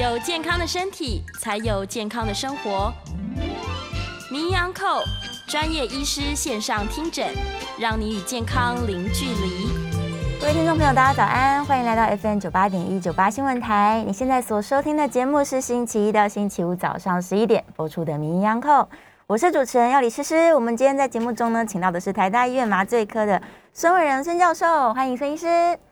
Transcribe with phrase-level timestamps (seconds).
[0.00, 2.90] 有健康的身体，才有健康的生活。
[4.30, 5.02] 名医安扣
[5.46, 7.28] 专业医师线上听诊，
[7.78, 9.68] 让你与健康零距离。
[10.40, 14.02] 各位听众朋友，大家早安，欢迎来到 FM 九八点一九八新闻台。
[14.06, 18.70] 你现在所收听的节目是星期一到星期五早上十一点播出的《名医安扣》，
[19.26, 20.54] 我是主持人要李诗诗。
[20.54, 23.38] 我们今天在节目中呢，请到的是台大医院麻醉科的
[23.74, 25.46] 孙伟仁孙教授，欢迎孙医师。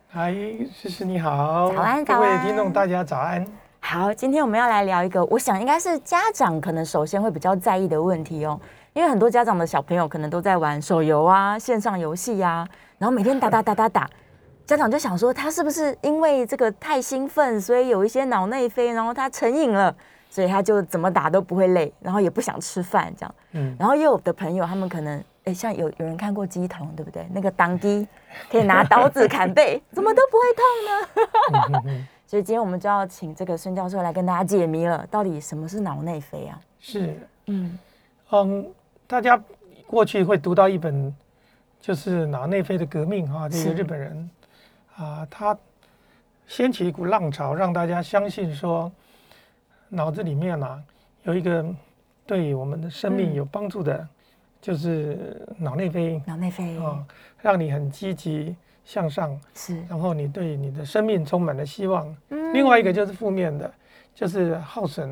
[0.08, 3.46] 嗨，诗诗你好，早安，各位听众大家早安。
[3.90, 8.60] 好，今天我们要来聊一个，我想应该是家长可能首先会比较在意的问题哦，
[8.92, 14.06] 因为很多家长的小朋友可能都在玩手游啊、线上游戏呀，然后每天打打打打打，
[14.66, 19.96] 家长就想说他是不是因为这个太兴奋，所以有一些脑内啡，然后他成瘾了，
[20.28, 23.34] 所以他就怎么打都不会累，然后也不想吃饭这样。
[23.52, 27.26] 嗯，然后又有的朋友他们可能，哎，像有有人看过鸡童对不对？
[27.32, 28.06] 那个当机
[28.50, 32.04] 可以拿刀子砍背，怎么都不会痛呢？
[32.28, 36.60] 所以今天我们就要请这个孙教授来跟大家解谜了，到底什么是脑内啡啊？
[36.78, 37.78] 是，嗯。
[38.30, 38.70] 嗯，
[39.06, 39.42] 大家
[39.86, 41.16] 过去会读到一本
[41.80, 44.30] 就是脑内啡的革命哈，这个日本人
[44.94, 45.56] 啊，他
[46.46, 48.92] 掀起一股浪潮，让大家相信说
[49.88, 50.84] 脑子里面呢
[51.22, 51.64] 有一个
[52.26, 54.06] 对我们的生命有帮助的，
[54.60, 56.22] 就是脑内啡。
[56.26, 57.04] 脑内啡啊，
[57.40, 58.56] 让你很积极。
[58.84, 62.16] 向上是，然后你对你的生命充满了希望。
[62.30, 63.70] 嗯，另外一个就是负面的，
[64.14, 65.10] 就是耗损，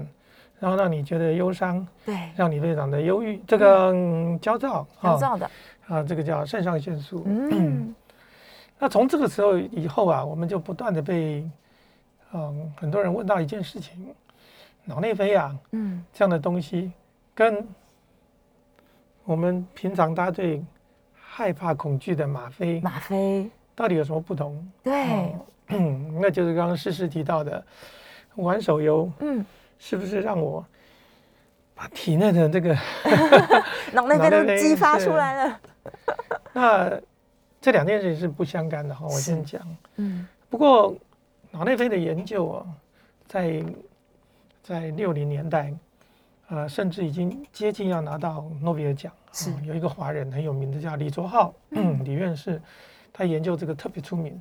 [0.58, 3.94] 然后让你觉得忧伤，对，让你非常的忧郁，这个
[4.40, 5.50] 焦躁，焦躁的
[5.88, 7.22] 啊，这个叫肾上腺素。
[7.26, 7.94] 嗯，
[8.80, 11.46] 那从这个时候以后啊，我们就不断的被
[12.32, 14.06] 嗯很多人问到一件事情：
[14.86, 16.90] 脑内啡啊，嗯，这样的东西
[17.34, 17.62] 跟
[19.26, 20.64] 我们平常大家最
[21.12, 23.50] 害怕恐惧的吗啡，吗啡。
[23.74, 24.66] 到底有什么不同？
[24.84, 25.34] 对，
[26.20, 27.62] 那就是刚刚诗诗提到的，
[28.36, 29.44] 玩手游，嗯，
[29.78, 30.64] 是不是让我
[31.74, 32.74] 把体内的这个
[33.92, 35.60] 脑内啡都激发出来了？
[36.54, 37.00] 那
[37.60, 39.04] 这两件事情是不相干的哈。
[39.04, 39.60] 我先讲，
[39.96, 40.94] 嗯，不过
[41.50, 42.66] 脑内啡的研究啊，
[43.26, 43.62] 在
[44.62, 45.74] 在六零年代，
[46.48, 49.12] 呃，甚至已经接近要拿到诺贝尔奖。
[49.32, 52.60] 是有一个华人很有名的叫李卓浩，嗯， 李院士。
[53.18, 54.38] 他研究这个特别出名，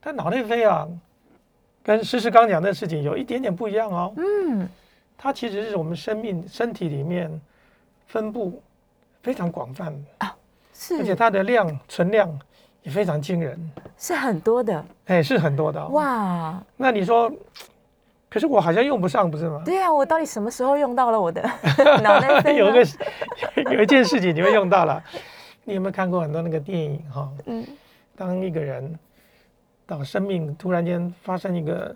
[0.00, 0.86] 但脑内啡啊，
[1.82, 4.14] 跟诗诗刚讲的事情有一点点不一样哦。
[4.16, 4.68] 嗯，
[5.18, 7.28] 它其实是我们生命身体里面
[8.06, 8.62] 分布
[9.20, 10.32] 非常广泛啊，
[10.72, 12.30] 是，而且它的量存量
[12.84, 13.58] 也非常惊人，
[13.98, 15.84] 是很多的，哎，是很多的。
[15.88, 17.28] 哇，那你说，
[18.32, 19.60] 可是我好像用不上，不是吗？
[19.62, 21.42] 对呀，我到底什么时候用到了我的
[22.02, 22.56] 脑内啡？
[22.56, 22.82] 有个
[23.74, 25.02] 有一件事情你会用到了。
[25.64, 27.30] 你有没有看过很多那个电影哈？
[27.44, 27.62] 嗯，
[28.16, 28.98] 当一个人
[29.86, 31.94] 到生命突然间发生一个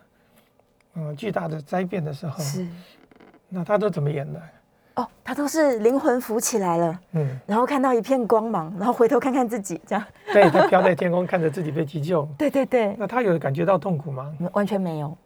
[0.95, 2.67] 嗯巨大的灾变的时候，是，
[3.49, 4.41] 那他都怎么演的？
[4.97, 10.05] 哦，他都是灵魂浮起来了，嗯，然后看到一片光芒，然后回头看看自己，这样。
[10.35, 12.29] 对他飘在天空，看着自己被急救。
[12.37, 12.95] 对对对。
[12.99, 14.31] 那他有感觉到痛苦吗？
[14.53, 15.17] 完全没有。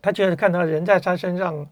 [0.00, 1.66] 他觉得看到人在他身上，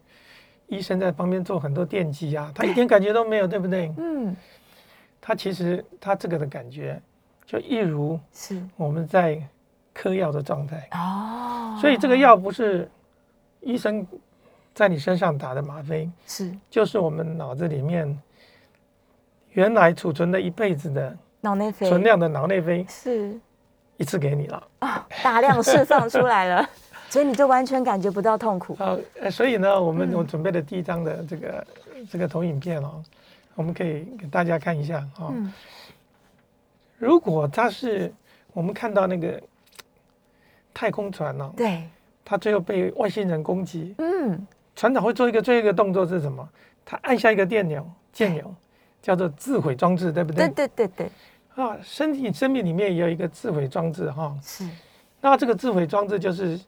[0.67, 3.93] 医生在旁边做很多电击啊，他一点感觉都没有，对不对？
[3.97, 4.35] 嗯。
[5.19, 7.01] 他其实他这个的感觉，
[7.45, 8.61] 就一如是。
[8.77, 9.41] 我们在
[9.93, 10.87] 嗑药的状态。
[10.91, 12.89] 哦，所以这个药不是
[13.59, 14.07] 医生
[14.73, 15.81] 在你身上打的吗？
[15.81, 16.55] 啡，是。
[16.69, 18.17] 就是我们脑子里面
[19.51, 21.89] 原来储存了一辈子的脑内啡。
[21.89, 23.37] 存量的脑内啡是。
[23.97, 24.63] 一次给你了。
[24.79, 26.69] 啊，大量释放出来了，
[27.09, 28.97] 所以你就完全感觉不到痛苦啊。
[29.29, 31.67] 所以呢，我们我准备的第一张的这个
[32.09, 33.03] 这个投影片哦。
[33.55, 35.33] 我们可以给大家看一下啊。
[36.99, 38.13] 如果它是
[38.53, 39.41] 我们看到那个
[40.73, 41.83] 太空船呢，对，
[42.23, 46.47] 它最后被外星人攻击，嗯，船长会做一个最后一个动作是什么？
[46.85, 48.53] 他按下一个电钮键钮，
[49.01, 50.47] 叫做自毁装置，对不对？
[50.49, 50.87] 对对对
[51.55, 51.63] 对。
[51.65, 54.37] 啊，身体生命里面也有一个自毁装置哈。
[54.43, 54.63] 是。
[55.19, 56.59] 那这个自毁装置就是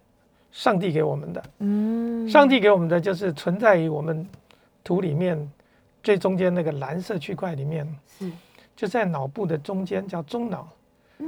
[0.51, 4.27] 上帝给我们的，嗯，上帝给我们的就是存在于我们
[4.83, 5.49] 土里面。
[6.01, 8.31] 最中间那个蓝色区块里面，是
[8.73, 10.65] 就在脑部的中间，叫中脑。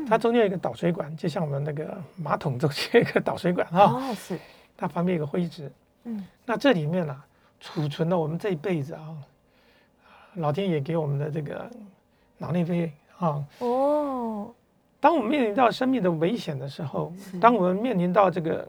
[0.07, 3.83] 它中间有一个导水管，就像我们那个马桶中间一个导水管哈。
[3.83, 4.39] 哦，是。
[4.77, 5.69] 它旁边有个灰质。
[6.05, 6.25] 嗯。
[6.45, 7.21] 那这里面呢，
[7.59, 9.13] 储存了我们这一辈子啊，
[10.35, 11.69] 老天爷给我们的这个
[12.37, 12.89] 脑内啡
[13.19, 13.43] 啊。
[13.59, 14.49] 哦。
[15.01, 18.65] 当我们面临到生命的危险的时候，当我们面临到这个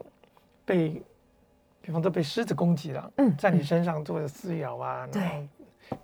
[0.65, 1.01] 被，
[1.81, 5.47] 比方说被狮子攻击了，嗯，在你身上做的撕咬啊，对。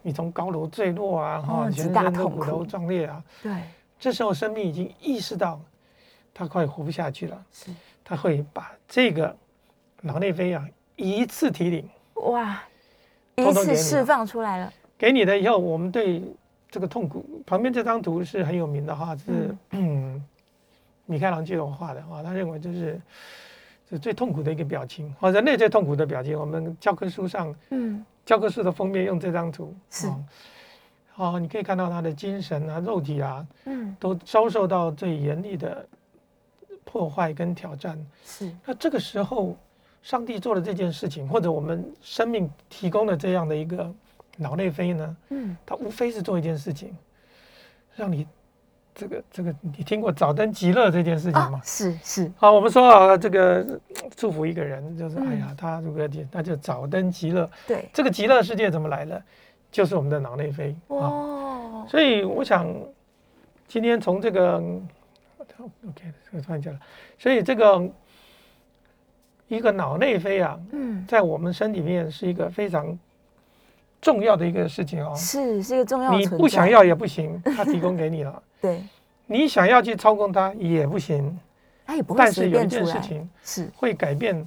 [0.01, 3.51] 你从高楼坠落啊，哈，全身的骨头断裂啊，对，
[3.97, 5.59] 这时候生命已经意识到，
[6.33, 7.71] 他快活不下去了，是，
[8.03, 9.35] 他会把这个
[10.01, 10.67] 脑内啡啊
[10.97, 12.61] 一次提领，哇，
[13.35, 16.21] 一次释放出来了，给你的以后，我们对
[16.69, 20.23] 这个痛苦，旁边这张图是很有名的哈，是嗯，
[21.07, 23.01] 米开朗基罗画的啊，他认为就是
[23.89, 26.39] 是最痛苦的一个表情，哦，人类最痛苦的表情。
[26.39, 30.23] 我们教科书上嗯，教科书的封面用这张图，是哦，
[31.15, 35.85] 哦，你可以看到他的精神啊、肉体啊，嗯，都遭受到最严厉的
[36.83, 37.99] 破坏跟挑战。
[38.23, 39.57] 是，那这个时候，
[40.03, 43.91] 上帝做了这件事情，或者我们生命提供了这样的一个
[44.37, 46.95] 脑内啡呢，嗯，它无非是做一件事情，
[47.95, 48.27] 让你
[48.99, 51.61] 这个这个，你听过早登极乐这件事情啊吗，？
[51.63, 53.79] 是是，好，我们说啊，这个
[54.13, 57.49] 祝福一个人，就是嗯哎呀，他如果那就早登极乐。
[57.65, 59.23] 对，这个极乐世界怎么来的？
[59.71, 60.91] 就是我们的脑内啡啊。
[60.91, 62.67] 哦，所以我想，
[63.69, 66.79] 今天从这个，OK，这个算讲了。
[67.17, 67.89] 所以这个
[69.47, 72.97] 一个脑内啡啊，嗯，在我们身体里面是一个非常
[74.01, 75.13] 重要的一个事情哦。
[75.15, 78.43] 是是一个重要的你不想要，也不行，他提供给你了。
[78.61, 78.81] 对，
[79.25, 81.37] 你想要去操控它也不行，
[81.85, 84.45] 它也不会但是有一件事情是，会改变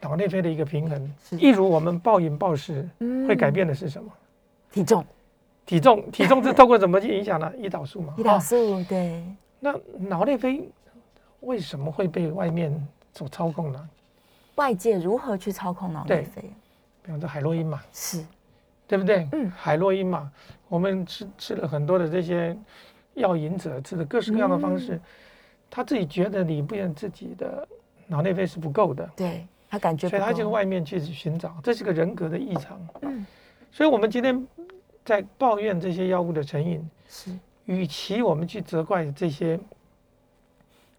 [0.00, 1.14] 脑内啡的一个平衡。
[1.28, 4.10] 是一如我们暴饮暴食，嗯会改变的是什么？
[4.72, 5.04] 体重、
[5.66, 7.52] 体重，体重是透过怎么去影响呢？
[7.58, 8.14] 胰岛素嘛。
[8.16, 9.24] 胰岛哦素，对，
[9.58, 10.68] 那脑内啡
[11.40, 12.72] 为什么会被外面
[13.12, 13.88] 所操控呢？
[14.56, 16.44] 外界如何去操控脑内啡？
[17.10, 18.24] 比方说海洛因嘛，是，
[18.86, 19.28] 对不对？
[19.32, 19.50] 嗯。
[19.50, 20.30] 海洛因嘛，
[20.68, 22.56] 我们吃吃了很多的这些
[23.14, 24.78] 药引者，吃的各式各样的方嗯。
[24.78, 25.00] 式，
[25.68, 27.66] 他自己觉得里面自己的
[28.06, 32.80] 脑内啡是不够的，对他感觉不所以他就外面去寻找，这是个人格的异常。
[33.02, 33.26] 嗯，
[33.72, 34.46] 所以我们今天
[35.04, 39.58] 在抱怨这些药物的成瘾，是，与其我们去责怪这些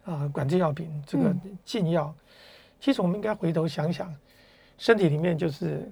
[0.04, 1.58] 啊、管制药品这个嗯。
[1.64, 2.14] 禁药，
[2.82, 4.14] 其实我们应该回头想想，
[4.78, 5.90] 身体里面就是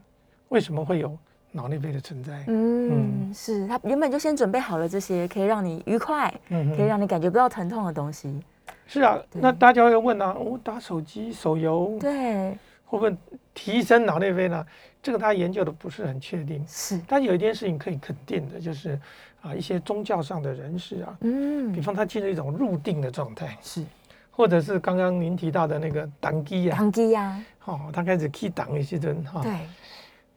[0.49, 1.17] 为什么会有
[1.51, 2.43] 脑内啡的存在。
[2.47, 8.39] 嗯，是他原本就先准备好了这些可以让你愉快，嗯可以让你感觉不到疼痛的东西，
[8.85, 12.51] 是啊，那大家会问啊，我打手机、手游对，
[12.85, 13.15] 会不会
[13.53, 14.65] 提升脑内啡呢？
[15.01, 16.63] 这个他研究的不是很确定。
[16.67, 18.99] 是，但有一件事情可以肯定的，就是
[19.41, 21.71] 啊，一些宗教上的人士啊，嗯。
[21.71, 23.83] 比嗯，方他进入一种入定的状态，是，
[24.29, 29.53] 或者是刚刚您提到的那个党基啊，当机呀，哦，他开始 key 党一些人哈，对，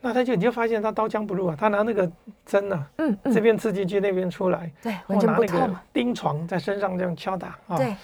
[0.04, 2.10] 那他就你就发现他刀枪不入啊，他拿那个
[2.44, 7.94] 针啊，嗯嗯，这边刺进去，那边出来，对，完全不痛啊，钉床在身上这样敲打啊，对，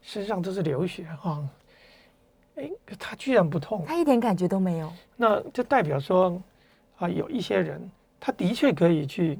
[0.00, 1.42] 身上都是流血啊，
[2.54, 6.40] 哎，他居然不痛，他一点感觉都没有，那就代表说
[6.98, 7.80] 啊，有一些人
[8.20, 9.38] 他的确可以去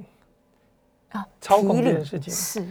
[1.10, 2.34] 啊，操控这件事情。
[2.34, 2.66] 是，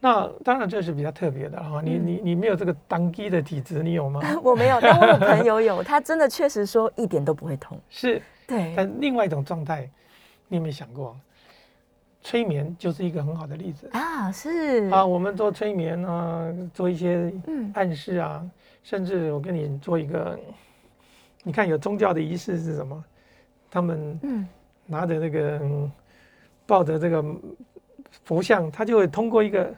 [0.00, 2.06] 那当然这是比较特别的哈，你嗯。
[2.06, 4.20] 你你没有这个当机的体质，你有吗？
[4.44, 9.88] 我没有，但我有朋友有，他真的确实说一点都不会痛， 是，对，但另外一种状态，
[10.48, 11.16] 你有没有想过？
[12.26, 15.04] 催眠就是一个很好的例子啊，是，啊。
[15.04, 18.42] 我们做催眠啊，做一些嗯，暗示啊，
[18.82, 20.38] 甚至我跟你做一个，
[21.42, 23.04] 你看有宗教的仪式是什么？
[23.70, 24.48] 他们嗯，
[24.86, 25.92] 拿着那个嗯
[26.64, 27.22] 抱着这个
[28.24, 29.74] 佛像，他就会通过一个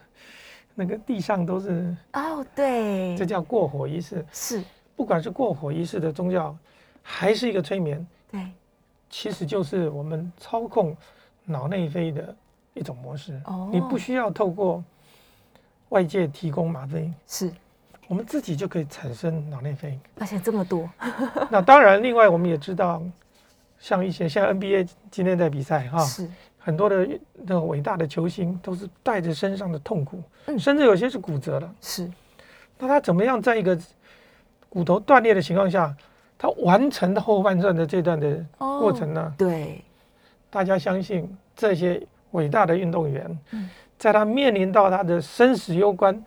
[0.73, 4.25] 那个地上都是，哦，对这，叫过火仪式。
[4.31, 4.63] 是，
[4.95, 6.57] 不管是过火仪式的宗教，
[7.03, 8.41] 还是一个催眠，对，
[9.09, 10.95] 其实就是我们操控
[11.45, 12.35] 脑内啡的
[12.73, 13.41] 一种模式。
[13.45, 13.69] 哦。
[13.71, 14.83] 你不需要透过
[15.89, 17.51] 外界提供吗啡，是，
[18.07, 19.97] 我们自己就可以产生脑内啡。
[20.19, 20.89] 而且这么多，
[21.49, 23.01] 那当然，另外我们也知道，
[23.79, 30.59] 像一些像 NBA 今天在比赛哈，是，很多的那个伟大的球星都是带着身上的痛苦，嗯。
[30.59, 31.75] 甚至有些是骨折了。
[31.79, 32.11] 是，
[32.77, 33.79] 那他怎么样在一个
[34.67, 35.95] 骨头断裂的情况下，
[36.37, 39.33] 他完成的后半段的这段的哦过程呢？
[39.37, 39.83] 对，
[40.49, 42.01] 大家相信这些
[42.31, 43.69] 伟大的运动员，嗯。
[43.97, 46.23] 在他面临到他的生死攸关、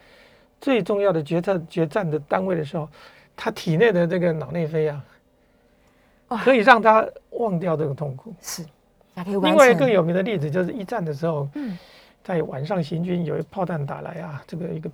[0.60, 2.88] 最重要的决策决战的单位的时候，
[3.36, 5.04] 他体内的这个脑内啡啊，
[6.42, 8.34] 可以让他忘掉这个痛苦。
[8.40, 8.64] 是，
[9.24, 11.78] 另外一个更有名的例子就是一战的时候，嗯。
[12.22, 14.90] 在晚上行军，有一炮弹打来啊，这个一个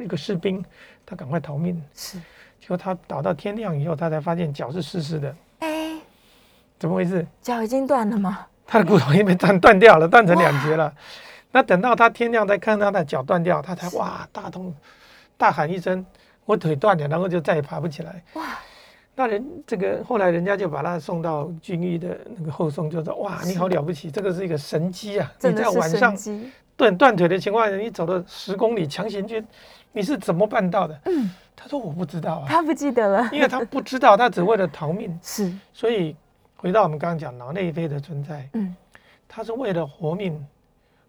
[0.00, 0.64] 一个士兵，
[1.04, 2.18] 他赶快逃命，是，
[2.60, 5.96] 结果他倒到天亮以后，他才发现脚是湿湿的，哎，
[6.78, 7.26] 怎么回事？
[7.40, 8.46] 脚已经断了吗？
[8.66, 10.92] 他的骨头已经被断断掉了，断成两截了。
[11.50, 14.72] 那等到他天亮再看到他的脚断掉，他才哇大痛，
[15.36, 16.06] 大喊一声
[16.46, 18.22] ：“我腿断了！”然后就再也爬不起来。
[18.34, 18.44] 哇，
[19.16, 25.32] 那人这个后来人家就把他送到军医的那个后送，就说：“哇，你好了不起，这个是一个神机啊！
[25.42, 26.16] 你在晚上，
[26.76, 29.44] 断断腿的情况下，你走了十公里强行军，
[29.92, 31.00] 你是怎么办到的？
[31.06, 35.18] 嗯，他说我不知道啊，他不记得了，因为他不知道，他只为了逃命。
[35.20, 36.14] 是，所以
[36.56, 38.74] 回到我们刚刚讲脑内啡的存在，嗯，
[39.26, 40.46] 它是为了活命，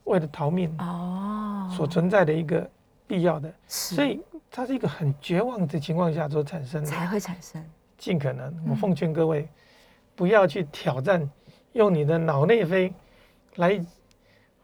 [0.05, 1.69] 为了逃命哦。
[1.77, 2.67] 所存在的一个
[3.05, 4.19] 必要的，所以
[4.49, 7.63] 它是一个很绝望的情况下所产生的，才会产生。
[7.97, 9.47] 尽可能，我奉劝各位
[10.15, 11.29] 不要去挑战
[11.73, 12.91] 用你的脑内啡
[13.57, 13.79] 来。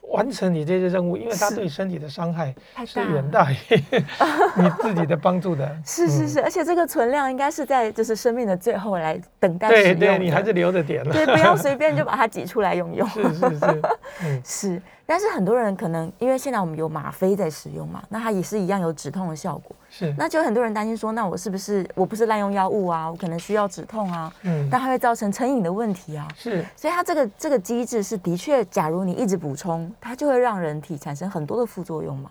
[0.10, 2.54] 完成你这些任务，因为它对身体的伤害
[2.86, 3.56] 是远大于
[4.56, 5.70] 你自己的帮助的。
[5.86, 11.12] 是是是，而且这个存量应该是在就是生命的最后来等待对对，你还是留着点了。
[11.12, 13.08] 对，不要随便就 把它挤出来用用。
[13.10, 14.82] 是是是，是。
[15.10, 19.74] 但是很多人可能因为现在我们有吗啡在使用嘛，那它也是一样有止痛的效果。
[19.90, 20.14] 是。
[20.18, 23.10] 那就很多人担心说，那我是不是我不是滥用药物啊？
[23.10, 24.34] 我可能需要止痛啊。
[24.42, 24.68] 嗯。
[24.70, 26.28] 但它会造成成瘾的问题啊。
[26.36, 26.66] 是。
[26.76, 32.30] 所以它这个这个机制是的确，假如你一直补充，它就会让人体产生很多的副作用吗？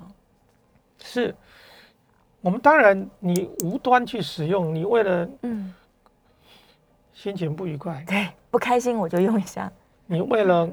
[1.03, 1.35] 是。
[2.43, 5.75] 我们当然，你无端去使用，你为了嗯
[7.15, 9.73] 心情不愉快，对，不开心我就用一下。
[10.05, 10.69] 你为了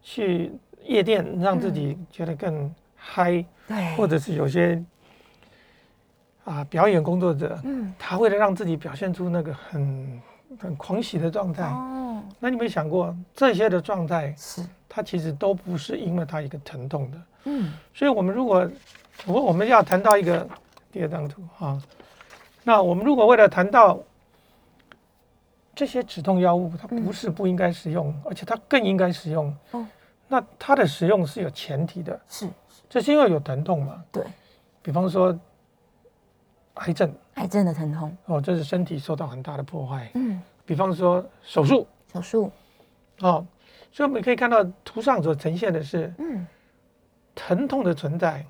[0.00, 0.52] 去。
[0.84, 4.82] 夜店让自己觉得更嗨，对，或者是有些
[6.44, 10.22] 啊表演工作者，嗯，他为了让自己表现出那个很
[10.58, 18.70] 很狂喜的状态，哦，那你没想过这些的状态是，他其实都不是因为他一个疼痛的，嗯，所以我们如果
[19.26, 20.46] 我我们要谈到一个
[20.92, 21.82] 第二张图啊，
[22.62, 23.98] 那我们如果为了谈到
[25.74, 29.86] 这些止痛药物，它不是不应该使用，而且它更应该使用，哦。
[30.26, 32.48] 那它的使用是有前提的，是，
[32.88, 34.02] 这是因为有疼痛嘛？
[34.10, 34.24] 对，
[34.82, 35.38] 比方说
[36.74, 40.10] 癌症，癌症的疼痛，哦，这是身体受到很大的破坏。
[40.14, 42.50] 嗯，比方说手术，手术，
[43.20, 43.46] 哦，
[43.92, 46.46] 所以我们可以看到图上所呈现的是，嗯，
[47.34, 48.44] 疼痛的存在，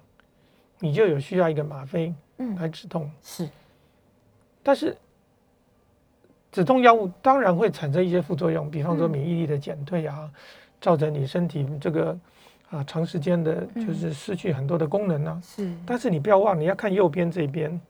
[0.78, 3.10] 你就有需要一个吗啡，嗯，来止痛。
[3.20, 3.48] 是，
[4.62, 4.96] 但是
[6.52, 10.30] 止痛药物当然会产生一些副作用，比方说免疫力的减退啊。
[10.84, 12.14] 造成你身体这个
[12.68, 15.40] 啊长时间的，就是失去很多的功能呢。
[15.42, 17.80] 是，但是你不要忘，你要看右边这边。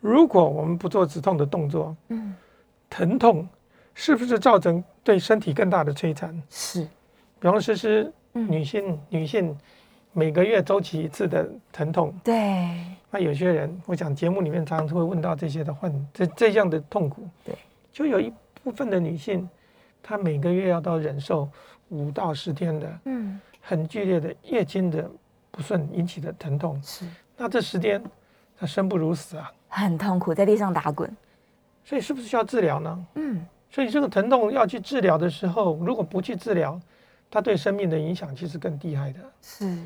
[0.00, 2.34] 如果我们不做止痛的动作，嗯，
[2.90, 3.48] 疼痛
[3.94, 6.42] 是不是造成对身体更大的摧残？
[6.50, 6.82] 是，
[7.38, 9.56] 比方说是女性女性
[10.12, 12.12] 每个月周期一次的疼痛。
[12.24, 12.34] 对。
[13.08, 17.22] 那有些人，我想节目里面常常会问到这些的患这这样的痛苦。
[17.44, 17.54] 对。
[17.92, 18.32] 就有一
[18.64, 19.48] 部分的女性，
[20.02, 21.48] 她每个月要到忍受。
[21.90, 25.08] 五到十天的，嗯，很剧烈的月经的
[25.50, 27.06] 不顺引起的疼痛，是。
[27.36, 28.02] 那这十天，
[28.58, 31.14] 他生不如死啊，很痛苦，在地上打滚。
[31.84, 33.06] 所以是不是需要治疗呢？
[33.16, 33.46] 嗯。
[33.70, 36.80] 所以这个疼痛要去治疗的时候，如果不去治疗，
[37.30, 39.18] 它对生命的影响其实更厉害的。
[39.42, 39.76] 是。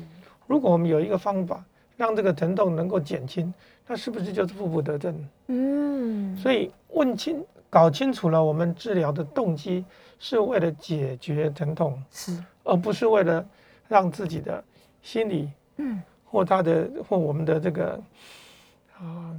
[0.47, 1.63] 如果我们有一个方法
[1.97, 3.53] 让这个疼痛能够减轻，
[3.87, 5.29] 那是不是就是腹部得症？
[5.47, 6.37] 嗯。
[6.37, 9.83] 所以问清、搞清楚了我们治疗的动机。
[10.19, 13.43] 是为了解决疼痛，是，而不是为了
[13.87, 14.61] 让自己的
[15.01, 17.99] 心理，嗯，或他的或我们的这个
[18.99, 19.33] 啊，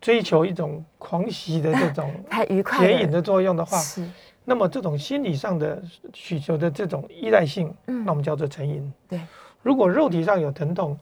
[0.00, 4.06] 追求一种狂喜的这种 太愉快显瘾的作用的话，是。
[4.44, 5.80] 那么这种心理上的
[6.12, 8.92] 需求的这种依赖性，嗯，那我们叫做成瘾。
[9.08, 9.20] 对。
[9.62, 10.98] 如果肉体上有疼痛，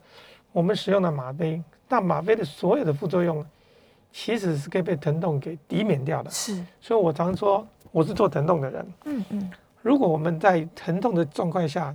[0.52, 3.44] 我们使用了吗啡，但吗啡的所有的副作用，
[4.12, 6.30] 其实是可以被疼痛给抵免掉的。
[6.30, 6.62] 是。
[6.80, 7.66] 所以我常说。
[7.92, 9.50] 我是做疼痛的人，嗯嗯，
[9.82, 11.94] 如果我们在疼痛的状况下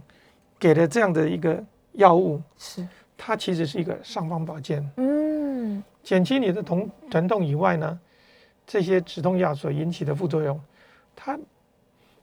[0.59, 2.87] 给了这样的一个药物，是。
[3.23, 7.99] 它其实是一个尚方宝剑，嗯，减轻你的疼疼痛以外呢，
[8.65, 10.59] 这些止痛药所引起的副作用，
[11.15, 11.37] 它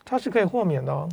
[0.04, 1.08] 它是可以豁免的哦，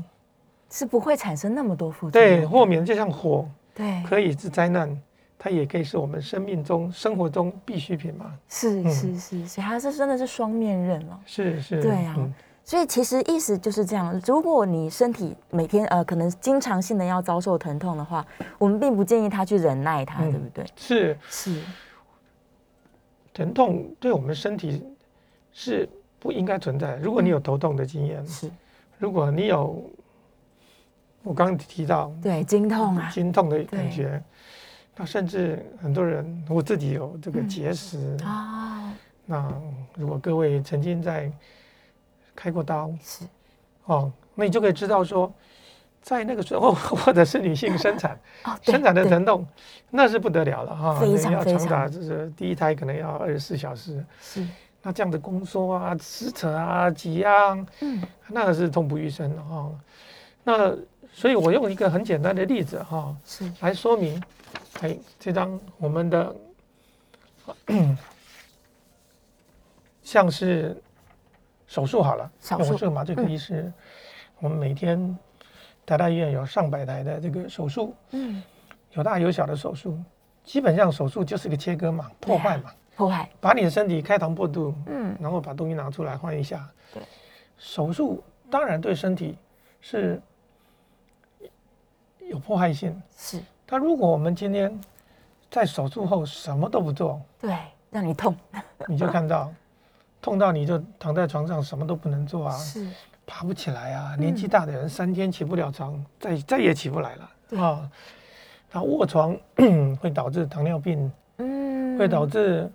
[0.72, 4.90] 是不会产生那么多副作用，对，豁免就像火，对，可以是灾难，
[5.38, 12.16] 它也可以是我们生命中生活中必需品嘛，是是是，所以它是真的是双面刃了，是是，对啊。
[12.64, 14.20] 所以其实意思就是这样。
[14.26, 18.26] 如果你身体每天呃可能经常性的要遭受疼痛的话，
[18.58, 20.66] 我们并不建议他去忍耐它，对不对？
[20.76, 21.62] 是是，
[23.32, 24.84] 疼痛对我们身体
[25.52, 25.88] 是
[26.18, 26.96] 不应该存在。
[26.96, 28.48] 如果你有头痛的经验，是；
[28.98, 29.88] 如果你有
[31.22, 34.20] 我刚刚提到对经痛啊，经痛的感觉，
[34.96, 38.94] 那甚至很多人我自己有这个结石啊。
[39.26, 39.52] 那
[39.96, 41.32] 如果各位曾经在
[42.36, 43.26] 开过刀是，
[43.86, 45.32] 哦，那你就可以知道说，
[46.02, 48.20] 在那个时候， 或者是女性生产，
[48.62, 49.46] 生产的疼痛，
[49.90, 54.48] 那是不得了了哈，非常非常，长达就是第一胎可能要二十四小时，是，
[54.84, 59.72] 那这样的宫缩啊、撕扯啊、挤压，嗯，那个是痛不欲生的哈。
[60.44, 60.76] 那
[61.12, 63.52] 所以我用一个很简单的例子哈，是。
[63.62, 64.22] 来说明，
[64.82, 66.36] 哎，这张我们的
[70.04, 70.76] 像是
[71.68, 72.92] 手术好了，手术。
[72.92, 73.72] 麻醉科医师，
[74.40, 75.18] 我们每天
[75.86, 78.44] 台大医院有上百台的这个手术，嗯，
[78.94, 79.98] 有大有小的手术，
[80.44, 86.70] 基本上手术就是个切割嘛，破坏嘛，破坏，把你的身体开膛破肚，嗯，然后把东西拿出来换一下。
[86.94, 87.02] 对，
[87.58, 89.38] 手术当然对身体
[89.82, 90.22] 是
[92.20, 93.02] 有破坏性。
[93.18, 94.80] 是但如果我们今天
[95.50, 97.56] 在手术后什么都不做，对，
[97.90, 98.36] 让你痛，
[98.88, 99.52] 你就看到
[100.22, 102.88] 痛到你就躺在床上什么都不能做啊，是。
[103.28, 104.16] 爬不起来啊。
[104.18, 107.90] 年纪大的人三天起不了床，再再也起不来了啊。
[108.70, 109.36] 他卧床
[110.00, 111.98] 会导致糖尿病，嗯。
[111.98, 112.70] 会导致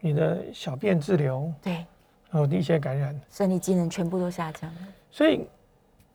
[0.00, 1.84] 你的小便滞留，对，
[2.30, 3.20] 还有一些感染。
[3.28, 5.46] 生理机能全部都下降了，所以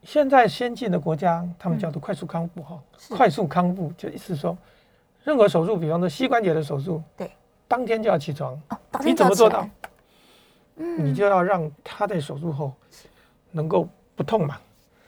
[0.04, 4.58] 现在先进的国家，他们叫做快速康复哈、快速康复就意思说，
[5.24, 7.30] 任何手术，比方说膝关节的手术，对，
[7.68, 9.68] 当天就要起床，哦，你怎么做到？？
[10.77, 11.06] 嗯。
[11.06, 12.72] 你就要让他在手术后
[13.51, 14.58] 能够不痛嘛，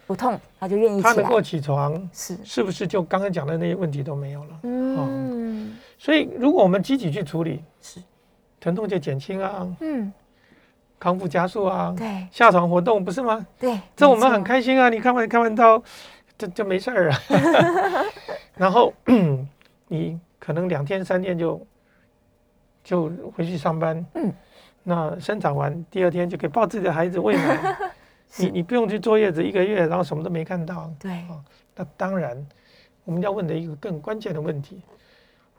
[0.08, 4.60] 不痛，他就愿意，他能够起床，是，是不是就刚刚讲的那些问题都没有了？
[4.64, 8.02] 嗯，所以如果我们积极去处理，是，
[8.60, 10.12] 疼痛就减轻啊，嗯，
[11.00, 13.46] 康复加速啊，对下床活动不是吗？
[13.58, 14.90] 对，这我们很开心啊！
[14.90, 15.82] 你看完看完刀，
[16.38, 17.20] 就就没事儿啊。
[18.58, 18.94] 然后
[19.88, 21.66] 你可能两天三天就
[22.84, 24.34] 就回去上班，嗯，
[24.84, 27.78] 那生产完第二天就可以抱自己的孩子喂奶，
[28.38, 30.92] 你你不用去坐月子一个月，然后什么都没看到。
[31.00, 31.40] 对，啊，
[31.76, 32.46] 那当然
[33.06, 34.82] 我们要问的一个更关键的问题，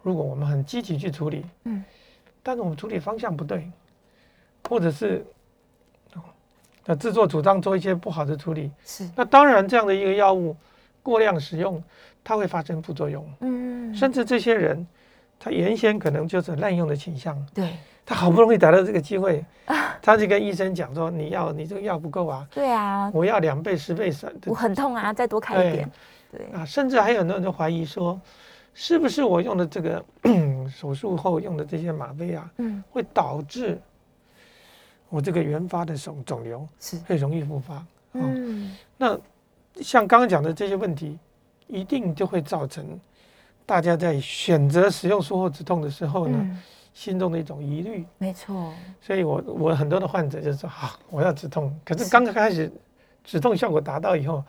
[0.02, 1.82] 如果我们很积极去处理，嗯，
[2.42, 3.70] 但是我们处理方向不对，
[4.69, 5.25] 或者是
[6.14, 6.23] 哦
[6.87, 10.57] 呃自作主张做一些不好的处理，是，那当然这样的一个药物
[11.02, 11.83] 过量使用，
[12.23, 14.87] 它会发生副作用，嗯，甚至这些人
[15.38, 17.73] 他原先可能就是滥用的倾向，对。
[18.07, 19.45] 他好不容易逮到这个机会，
[20.03, 25.73] 他就跟医生讲说，你要你这个药不够啊，对啊，我要两倍、十倍、三我很痛啊，再多开一对。
[25.73, 25.90] 点，
[26.33, 28.20] 对，啊，甚至还有很多人就怀疑说，
[28.75, 30.05] 是不是我用的这个
[30.68, 33.81] 手术后用的这些吗啡啊，嗯，会导致
[35.11, 37.75] 我这个原发的肿肿瘤是，会容易复发？
[38.12, 39.18] 哦，嗯，那
[39.83, 41.18] 像刚刚讲的这些问题，
[41.66, 42.99] 一定就会造成
[43.66, 46.62] 大家在选择使用术后止痛的时候呢，嗯，
[46.94, 48.07] 心中的一种疑虑。
[48.18, 52.73] 没错，所以我我很多的患者就说，好、我要止痛，可是刚刚开始
[53.23, 54.42] 止痛效果达到以后，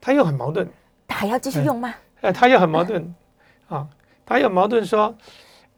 [0.00, 0.68] 他又很矛盾。
[1.08, 1.94] 还要继续用吗？
[2.20, 3.14] 呃，他又很矛盾
[3.68, 3.88] 啊，
[4.24, 5.14] 他又矛盾说，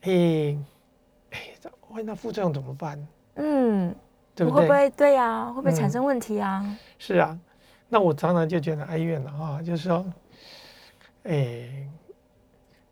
[0.03, 0.59] 诶、
[1.31, 2.99] 哎，这万一那副作用怎么办？
[3.37, 3.95] 嗯，
[4.35, 4.61] 对不对？
[4.61, 5.47] 会不会对呀？
[5.47, 6.65] 会不会产嗯生问题啊？
[6.99, 7.39] 是啊，
[7.89, 10.05] 那我常常就觉得哀怨了啊，就是说，
[11.25, 11.69] 哎、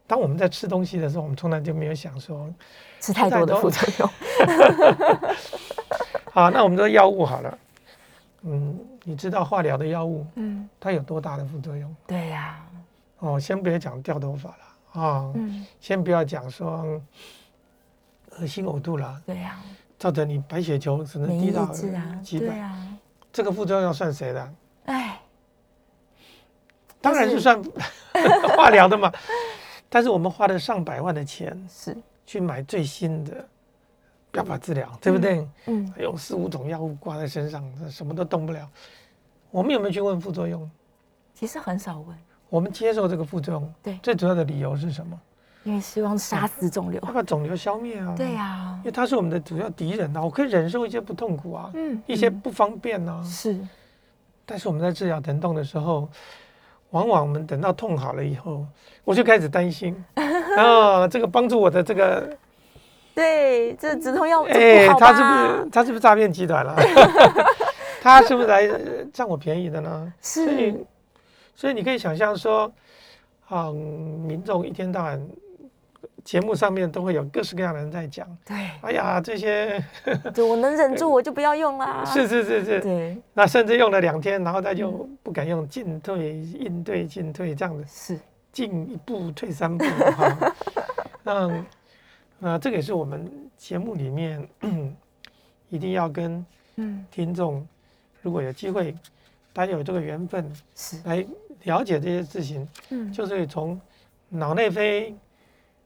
[0.07, 2.53] 当我们在吃东西的时候，我们从来就没有想说，
[3.01, 4.11] 吃太多的副作用，
[6.33, 7.59] 好，那我们说药物好了，
[8.43, 11.95] 嗯，你知道化疗的药物嗯，它有多大的副作用？
[12.07, 12.65] 对呀，
[13.19, 17.01] 哦，先不要讲掉头发了啊，嗯，先不要讲说
[18.39, 19.21] 恶心呕吐了。
[19.27, 19.61] 对呀，
[20.03, 21.65] 造成你白血球只能低到
[22.21, 22.69] 几百，
[23.33, 24.55] 这个副作用要算谁的？
[24.87, 25.23] 哎，
[27.01, 27.63] 当然是算
[28.57, 29.13] 化疗的嘛。
[29.89, 33.47] 但是我们花了上百万的钱是，去买最新的
[34.33, 35.49] 标靶治疗，对不对？
[35.67, 38.69] 嗯，有四五种药物挂在身上，什么都动不了。
[39.53, 40.69] 我们有没有去问副作用？
[41.33, 45.17] 其实很少问，我们接受这个副作用，对最主要的理由是什么？
[45.65, 48.15] 因为希望杀死肿瘤要，把肿瘤消灭啊！
[48.17, 53.23] 对呀因，为它是我们的主要敌人啊，我可以忍受一些不痛苦啊，嗯，一些嗯不方便啊。
[53.23, 53.57] 是，
[54.45, 56.09] 但是我们在治疗疼痛的时候，
[56.91, 58.67] 往往我们等到痛好了以后，
[59.05, 59.95] 我就开始担心
[60.59, 62.37] 啊，这个帮助我的这个，
[63.15, 66.75] 对，这止痛药哎、他是不是他是不是诈骗集团了？
[68.03, 68.79] 他是不是来呃
[69.13, 70.13] 占我便宜的呢？
[70.21, 70.87] 所以是，
[71.55, 72.73] 所以你可以想象说，
[73.49, 75.21] 啊、民众一天到晚
[76.25, 79.83] 节目上面都会有各式各样的人在讲，对，哎呀，这些
[80.33, 82.05] 就我能忍住， 我就不要用啦。
[82.05, 87.85] 是是是是，对，那甚至用了两天，然后他就不敢用，进退应对进退这样子。
[87.89, 88.21] 是，
[88.53, 89.85] 进一步退三步
[90.17, 90.55] 哈。
[91.25, 91.65] 那
[92.39, 94.49] 那这个也是我们节目里面
[95.69, 96.45] 一定要跟
[96.77, 97.67] 嗯，听众，
[98.23, 98.95] 如果有机会，
[99.53, 101.25] 大家有这个缘分是，来
[101.65, 103.81] 了解这些事情，嗯，就是会从
[104.29, 105.15] 脑内啡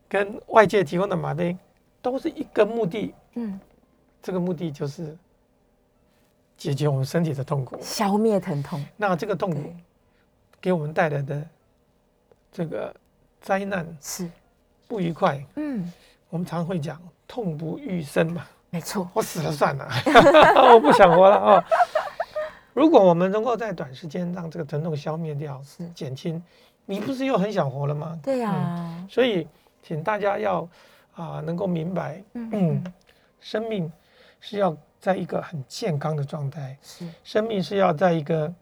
[0.09, 1.57] 跟外界提供的吗啡
[2.01, 3.59] 都是一个目的，嗯，
[4.23, 5.16] 这个目的就是
[6.57, 7.79] 解决我们身体的痛苦。
[7.81, 9.77] 消灭疼痛，那这个痛苦对，
[10.61, 11.42] 给我们带来的
[12.53, 12.95] 这个
[13.40, 14.31] 灾难是。
[14.88, 15.92] 不愉快，嗯，
[16.29, 19.88] 我们常会讲痛不欲生嘛，没错，我死了算了，
[20.73, 21.64] 我不想活了啊。
[22.73, 25.88] 如果我们能够在短时间让这个疼痛消灭掉、是。
[25.88, 26.40] 减轻，
[26.85, 28.16] 你不是又很想活了吗？
[28.23, 29.49] 对呀，所以，
[29.87, 30.68] 请大家要
[31.14, 32.85] 啊、能够明白，嗯嗯，
[33.40, 33.90] 生命
[34.40, 38.53] 是要在一个很健康的状态，是生命是要在一个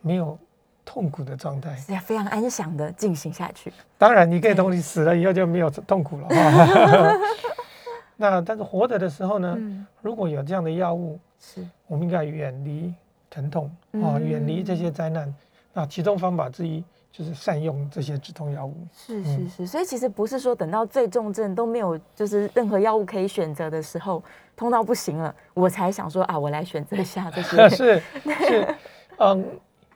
[0.00, 0.38] 没有
[0.86, 1.76] 痛苦的状态。
[1.76, 7.12] 是要非常安详的进行下去，当然，你可以同你死了以后就没有痛苦了啊。
[8.16, 12.94] 那但是活着的时候呢，嗯，如果有这样的药物，是我们应该远离
[13.28, 15.32] 疼痛啊，嗯远离这些灾难。
[15.74, 16.82] 那其中方法之一
[17.16, 18.74] 就是善用这些止痛药物。
[18.92, 19.24] 是嗯。
[19.24, 19.48] 是。
[19.48, 24.20] 是，所以其实不是说等到最重症都没有就是任何药物可以选择的时候，
[24.56, 28.74] 痛到不行了，我才想说啊，我来选择一下这些， 是是，
[29.18, 29.46] 嗯，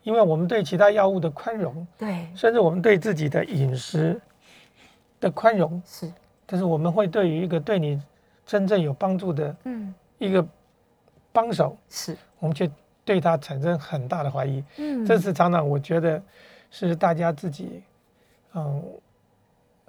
[0.04, 4.20] 因为我们对其他药物的宽容，对，甚至我们对自己的饮食
[5.18, 6.08] 的宽容，是，
[6.46, 8.00] 但是我们会对于一个对你
[8.46, 10.46] 真正有帮助的嗯，一个
[11.32, 12.70] 帮手，是，我们却
[13.04, 14.62] 对他产生很大的怀疑。
[14.76, 15.04] 嗯。
[15.04, 16.22] 这是常常我觉得
[16.70, 17.82] 是大家自己，
[18.54, 18.82] 嗯。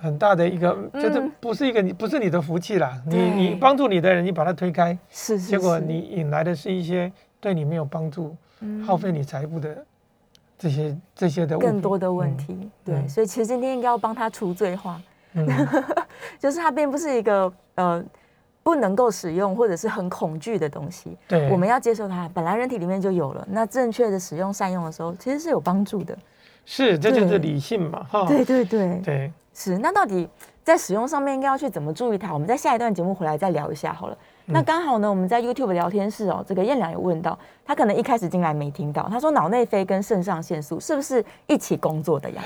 [0.02, 1.30] 很大的一个，就是嗯。
[1.42, 7.12] 不是一个你不是你的福气啦，你你帮助你的人，你把他推开，是是，是结果你引来的是一些
[7.42, 8.82] 对你没有帮助、嗯。
[8.82, 9.86] 耗费你财富的
[10.58, 13.10] 这些这些的更多的问题，对，嗯。
[13.10, 15.02] 所以其实今天应该要帮他除罪化，
[15.34, 15.46] 嗯，
[16.40, 18.02] 就是它并不是一个呃
[18.64, 26.18] 不能够使用或者是很恐惧的东西，对，我们要接受它，本来人体里面就有了，那正确的使用善用的时候，其实是有帮助的。
[26.72, 29.76] 是这就是理性嘛，哈，对对对，对，是。
[29.80, 30.30] 那到底
[30.64, 32.32] 在使用上面应该要去怎么注意它？
[32.32, 34.14] 我们在下一段节目回来再聊一下好了。
[34.46, 42.44] 嗯那刚好呢，我们在 YouTube 聊天室哦，这个燕良有问到，他可能一开始进来没听到，他说脑内啡跟肾上腺素是不是一起工作的呀？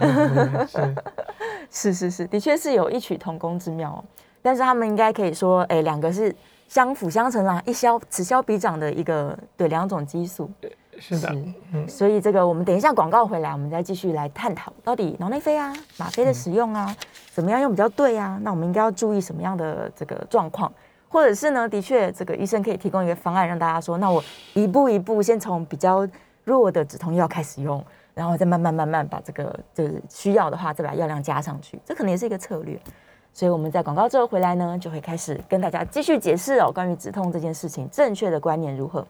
[0.00, 0.66] 嗯
[1.70, 4.04] 是，是是是，的确是有异曲同工之妙哦。
[4.40, 6.32] 但是他们应该可以说，哎，两个是
[6.68, 10.48] 相辅相成啦，一消此消彼长的一个对两种激素。
[10.98, 11.36] 是的，
[11.72, 16.94] 嗯，所以这个我们等一下广告回来，我们再继续来探讨到底脑内啡啊、吗啡的使用啊，
[17.32, 18.38] 怎么样用比较对啊？
[18.42, 20.72] 那我们应该要注意什么样的这个状况？
[21.08, 24.22] 或者是呢，的确这个医生可以提供一个方案，让大家说，那我
[24.54, 26.06] 一步一步先从比较
[26.42, 32.76] 弱的止痛药开始用，然后再慢慢慢慢把这个就是需要的话，再把药量加上去，这可能也是一个策略。
[33.32, 39.06] 所以我们在广告之后回来呢，就会开始跟大家继续解释哦，关于止痛这件事情正确的观念如何。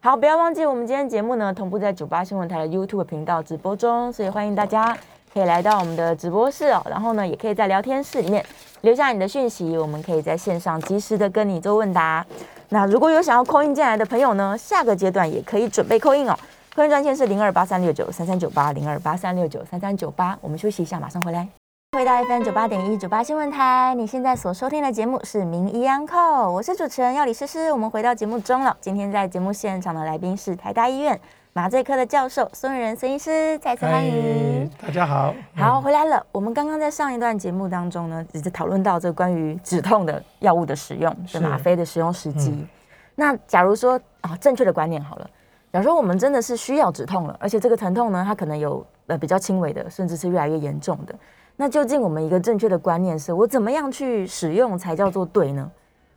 [0.00, 4.96] 好，不要忘记我们今天节目呢同步在九八新闻台的 YouTube 频道直播中，所以欢迎大家
[5.34, 8.44] 可以来到我们的直播室哦，然后呢也可以在聊天室里面
[8.82, 12.24] 留下你的讯息，我们可以在线上及时的跟你做问答。
[12.68, 16.38] 那如果有想要扣印进来的朋友呢，下个阶段也可以准备扣印哦。
[16.76, 20.38] 扣印专线是零二八三六九三三九八零二八三六九三三九八。
[20.40, 21.48] 我们休息一下，马上回来。
[21.96, 26.18] 回到 FM 九八点一九八新闻台，你现在所收听的节目是《名医安扣》，
[26.50, 27.72] 我是主持人要李诗诗。
[27.72, 31.18] 我们回到节目中了，今天在节目现场的来宾是台大医院
[31.54, 34.70] 麻醉科的教授孙仁孙医师，再次欢迎。
[34.78, 36.22] 大家好，好，回来了。
[36.32, 42.50] 我们刚刚在上一段节目当中呢，只是讨论到这个关于止痛的药物的使用，是是吗啡的使用时机。
[42.50, 42.68] 嗯
[43.14, 45.30] 那假如说啊，正确的观念好了，
[45.72, 51.14] 假如说我们真的是需要止痛了，而且这个疼痛呢，它可能有呃比较轻微的，甚至是越来越严重的。
[51.56, 55.70] 那究竟我们一个正确的观念是我怎么样去使用才叫做对呢？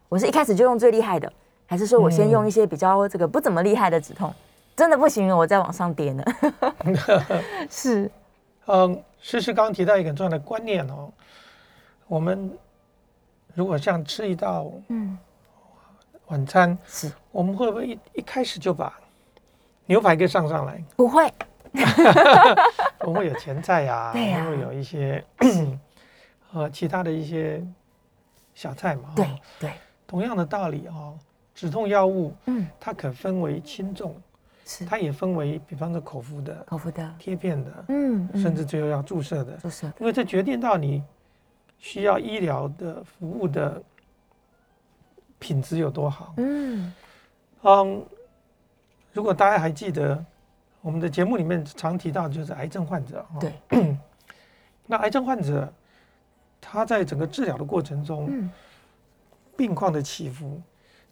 [0.09, 1.31] 我是一开始就用最厉害的，
[1.65, 4.33] 还是说我先用一些比较这个不怎么厉害的止痛？
[4.75, 6.23] 真的不行了，我再往上叠呢？
[7.69, 8.09] 是，
[8.65, 11.11] 嗯，诗诗刚刚提到一个很重要的观念哦，
[12.07, 12.51] 我们
[13.53, 15.17] 如果像吃一道嗯，
[16.27, 18.97] 晚餐，是我们会不会一一开始就把
[19.85, 20.83] 牛排给上上来？
[20.95, 21.31] 不会，
[23.01, 24.45] 我们会有前菜呀、对呀。
[24.45, 25.23] 会有一些
[26.53, 27.63] 呃其他的一些
[28.53, 29.13] 小菜嘛。
[29.15, 29.29] 对哦。
[29.59, 29.73] 对，
[30.07, 31.17] 同样的道理哦，
[31.53, 34.15] 止痛药物嗯，它可分为轻重，
[34.65, 34.85] 是。
[34.85, 38.41] 它也分为，比方说口服的、口服的，贴片的，嗯，嗯。
[38.41, 41.03] 甚至最后要注射的，注射的，因为这决定到你
[41.77, 43.81] 需要医疗的服务的
[45.37, 46.33] 品质有多好。
[46.37, 46.93] 嗯，
[47.61, 48.05] 嗯，
[49.13, 50.23] 如果大家还记得
[50.81, 53.25] 我们的节目里面常提到，就是癌症患者。
[53.33, 53.53] 哦对，
[54.87, 55.71] 那癌症患者
[56.61, 58.49] 他在整个治疗的过程中，嗯，
[59.57, 60.61] 病况的起伏，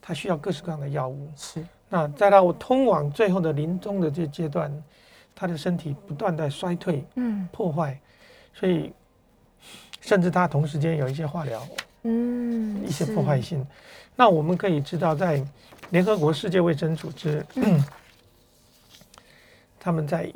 [0.01, 1.29] 他需要各式各样的药物。
[1.35, 4.71] 是，那再到通往最后的临终的这阶段，
[5.35, 7.99] 他的身体不断在衰退、嗯破坏，
[8.53, 8.93] 所以
[10.01, 11.61] 甚至他同时间有一些化疗、
[12.03, 13.65] 嗯，一些破坏，性。
[14.15, 15.45] 那我们可以知道，在
[15.91, 17.45] 联合国世界卫生组织，
[19.87, 20.33] 他们在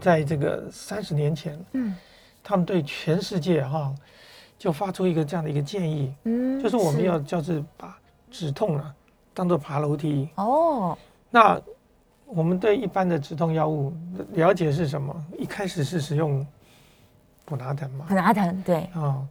[0.00, 1.92] 在这个三十年前，嗯，
[2.40, 3.92] 他们对全世界哈，
[4.56, 7.98] 就发出一个这样的一个建议，嗯，就是我们要就是把
[8.30, 8.94] 止痛啊
[9.34, 10.96] 当做爬楼梯哦。
[11.30, 11.60] 那
[12.26, 13.92] 我们对一般的止痛药物
[14.34, 15.12] 了解是什么？
[15.36, 16.46] 一开始是使用
[17.44, 18.04] 普拿疼嘛？
[18.08, 19.26] 普拿疼对啊。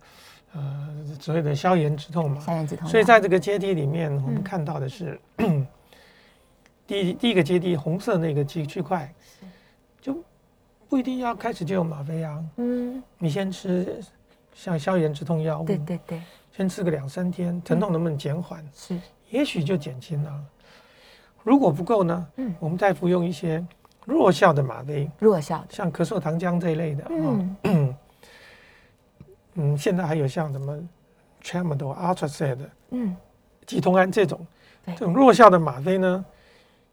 [0.52, 2.90] 呃，所谓的消炎止痛嘛，消炎止痛。
[2.90, 5.18] 所以在这个阶梯里面，我们看到的是
[6.88, 9.14] 第一第一个阶梯红色那个区区块，
[10.02, 10.24] 就
[10.88, 12.44] 不一定要开始就用吗啡啊。
[12.56, 14.00] 嗯，你先吃
[14.54, 16.22] 像消炎止痛药物，对对对，
[16.56, 18.66] 先吃个两三天，疼痛能不能减缓？
[18.74, 18.98] 是，
[19.30, 20.44] 也许就减轻了。
[21.44, 22.28] 如果不够呢？
[22.38, 23.64] 嗯，我们再服用一些
[24.06, 27.58] 弱效的吗啡，弱效的，像咳嗽糖浆这一类的嗯。
[29.60, 30.78] 嗯，现在还有像什么
[31.44, 32.60] Tramadol、Ultracid，
[32.92, 33.16] 嗯，
[33.66, 34.46] 吉通安这种，
[34.86, 36.26] 这种弱效的吗啡呢，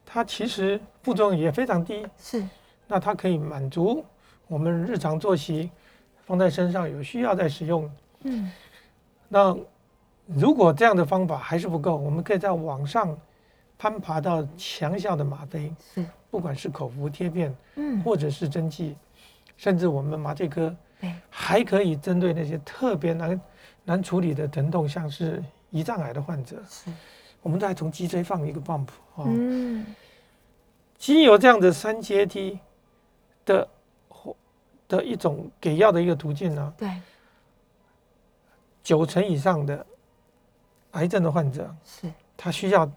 [0.05, 2.07] 它其实副作用也非常低。
[2.19, 2.47] 是，
[2.87, 4.05] 那它可以满足
[4.47, 5.71] 我们日常作息，
[6.25, 7.91] 放在身上有需要再使用。
[8.23, 8.51] 嗯，
[9.29, 9.57] 那
[10.27, 13.17] 如果这样的方法还是不够，我们可以在网上
[13.79, 18.97] 攀爬到强效的吗啡，是，不管是口服贴片，嗯，或者是针剂，
[19.57, 20.75] 甚至我们麻醉科。
[21.29, 23.41] 还可以针对那些特别难
[23.85, 26.91] 难处理的疼痛，像是胰脏癌的患者，是，
[27.45, 29.85] 我们再从脊椎放一个 bump 啊，嗯，
[30.97, 32.59] 经由这样的三阶梯
[33.45, 33.69] 的
[34.89, 36.91] 的一种给药的一个途径呢，对，
[38.83, 39.85] 九成以上的
[40.93, 42.91] 癌症的患者是，他需要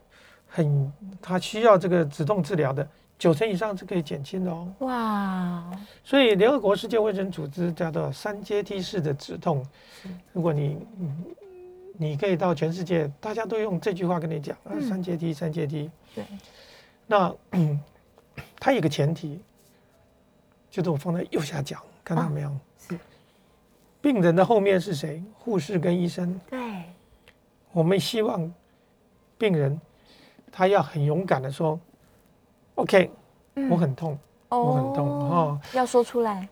[0.48, 2.88] 很他需要这个止痛治疗的。
[3.20, 4.72] 九成以上是可以减轻的哦。
[4.80, 5.72] 哇！
[6.04, 9.66] 所以联合国世界卫生组织叫做三阶梯式的止痛。
[10.34, 10.78] 如果你
[11.98, 15.90] 你可以到全世界，大家都用这句话跟你讲啊，三阶梯，三阶梯。
[16.16, 16.24] 对。
[17.06, 17.34] 那
[18.60, 19.42] 它有个前提，
[20.70, 22.52] 就是我放在右下角，看到没有？
[22.78, 23.00] 是。
[24.00, 25.24] 病人的后面是谁？
[25.34, 26.40] 护士跟医生。
[26.50, 26.84] 对。
[27.72, 28.54] 我们希望
[29.38, 29.80] 病人
[30.52, 31.80] 他要很勇敢的说。
[32.76, 33.10] OK，
[33.72, 36.48] 我很痛，我很痛哈，要说出来。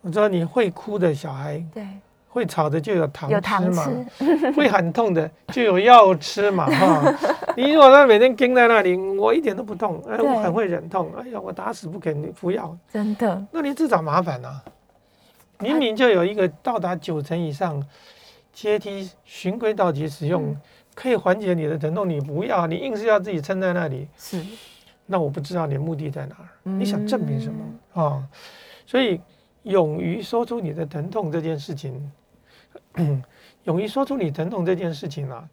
[0.00, 1.86] 我知道你会哭的小孩，对，
[2.32, 3.86] 会吵的就有糖吃嘛，
[4.56, 7.14] 会很痛的就有药吃嘛哈。
[7.56, 13.44] 你如果他每天盯在那里，我一点都不痛，哎，我很会忍痛，哎呀，我打死不给你服药，真的。
[13.50, 14.62] 那你自找麻烦啊！
[15.58, 17.84] 明明就有一个到达九成以上
[18.52, 20.56] 阶梯循规蹈矩使用，
[20.94, 24.40] 可以缓解你的疼痛，你不要，你硬是要自己撑在那里，是。
[25.06, 27.64] 那我不知道你的目的在哪儿，你想证明什么
[28.00, 28.22] 啊？
[28.86, 29.20] 所以，
[29.64, 32.10] 勇于说出你的疼痛这件事情，
[33.64, 35.48] 勇于说出你疼痛这件事情啊，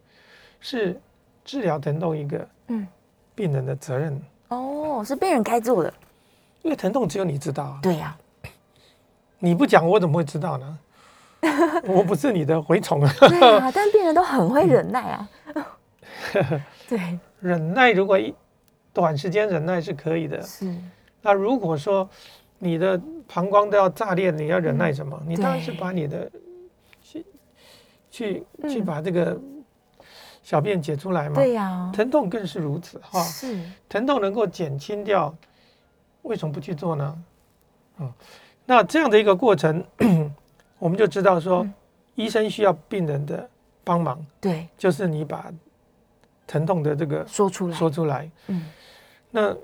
[0.60, 1.00] 是
[1.44, 2.88] 治疗疼痛一个嗯
[3.36, 5.94] 病人的责任哦，是病人该做的，
[6.62, 7.80] 因为疼痛只有你知道啊。
[7.82, 8.18] 对呀，
[9.40, 10.80] 你不讲我怎么会知道呢？
[11.86, 13.14] 我不是你的蛔虫啊。
[13.20, 15.30] 对啊， 但病人都很会忍耐啊。
[16.90, 18.34] 对，忍耐如果一。
[18.94, 20.42] 短时间忍耐是可以的。
[20.42, 20.74] 是。
[21.22, 22.10] 那如果说
[22.58, 25.22] 你的膀胱都要炸裂，你要忍耐什么？
[25.28, 26.32] 你当然是把你的去
[28.18, 29.40] 去去把这个
[30.42, 31.36] 小便解出来嘛。
[31.36, 31.92] 对呀。
[31.94, 33.22] 疼痛更是如此哈。
[33.22, 33.62] 是。
[33.88, 35.34] 疼痛能够减轻掉，
[36.24, 37.24] 为什么不去做呢？
[38.00, 38.12] 嗯。
[38.66, 39.84] 那这样的一个过程，
[40.80, 41.68] 我们就知道说，
[42.16, 43.48] 医生需要病人的
[43.84, 44.26] 帮忙。
[44.42, 44.68] 对。
[44.78, 45.52] 就是你把
[46.48, 48.32] 疼痛的这个说出来，说出来。
[48.48, 48.66] 嗯。
[49.30, 49.56] 那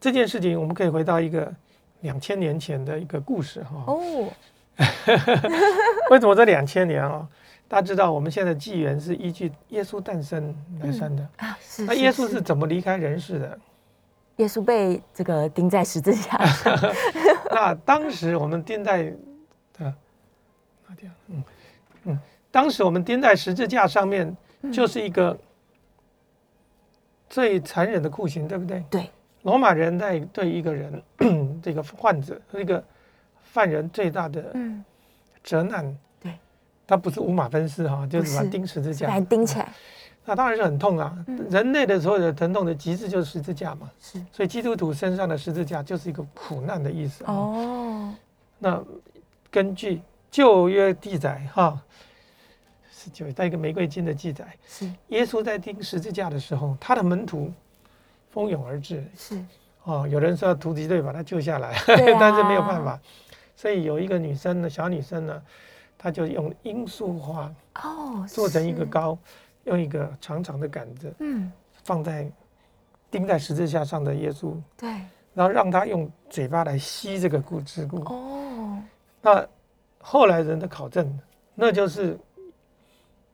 [0.00, 1.54] 这件事情，我们可以回到一个
[2.00, 3.84] 两千年前的一个故事哈。
[3.86, 4.28] 哦，
[6.10, 7.28] 为什么这两千年啊？
[7.68, 11.58] 大家知道，我们现在纪元是依据耶稣诞生来算的啊。
[11.60, 11.84] 是。
[11.84, 13.58] 那耶稣是怎么离开人世的？
[14.36, 16.78] 耶稣被这个钉在十字架上。
[17.50, 19.04] 那当时我们钉在
[19.78, 19.94] 的
[20.86, 21.12] 哪点？
[21.28, 21.44] 嗯
[22.04, 22.18] 嗯，
[22.50, 24.36] 当时我们钉在十字架上面，
[24.72, 25.38] 就是一个。
[27.28, 28.84] 最残忍的酷刑，对不对？
[28.88, 29.10] 对，
[29.42, 31.02] 罗马人在对一个人，
[31.60, 32.82] 这个患者，一个
[33.42, 34.54] 犯人最大的
[35.42, 35.96] 责难，对，
[36.86, 39.72] 他不是五马分尸哈，就是把钉十字架，把钉起来，
[40.24, 41.16] 那当然是很痛啊。
[41.50, 48.14] 人类的所有的疼痛的极致就是十字架嘛，是，所以基督徒身上的十字架就是一个苦难的意思哦。
[48.58, 48.82] 那
[49.50, 51.80] 根据旧约记载哈。
[52.98, 54.90] 是就带一个玫瑰金的记载，是。
[55.08, 57.52] 耶稣在钉十字架的时候，他的门徒
[58.30, 59.44] 蜂拥而至，是。
[59.84, 61.76] 哦，有人说突击队把他救下来，
[62.18, 62.98] 但是没有办法，
[63.54, 65.42] 所以有一个女生呢，小女生呢，
[66.06, 69.18] 她就用罂粟花哦做成一个膏，
[69.64, 71.50] 用一个长长的杆子，嗯，
[71.82, 72.30] 放在
[73.10, 74.88] 钉在十字架上的耶稣，对，
[75.34, 77.96] 然后让他用嘴巴来吸这个骨质固。
[78.04, 78.78] 哦，
[79.20, 79.44] 那
[79.98, 81.12] 后来人的考证，
[81.56, 82.16] 那就是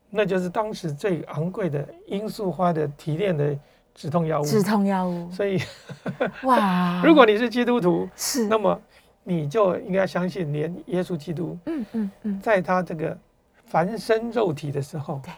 [0.09, 3.55] 那就是当时最昂贵的罂粟花的提炼的
[3.93, 4.45] 止痛药物。
[4.45, 5.29] 止痛药物。
[5.29, 5.61] 所以，
[6.41, 8.81] 哇，如果你是基督徒，是那么
[9.23, 13.17] 你就应该相信，连耶稣基督，嗯嗯嗯，在他这个
[13.65, 15.31] 凡身肉体的时候，对。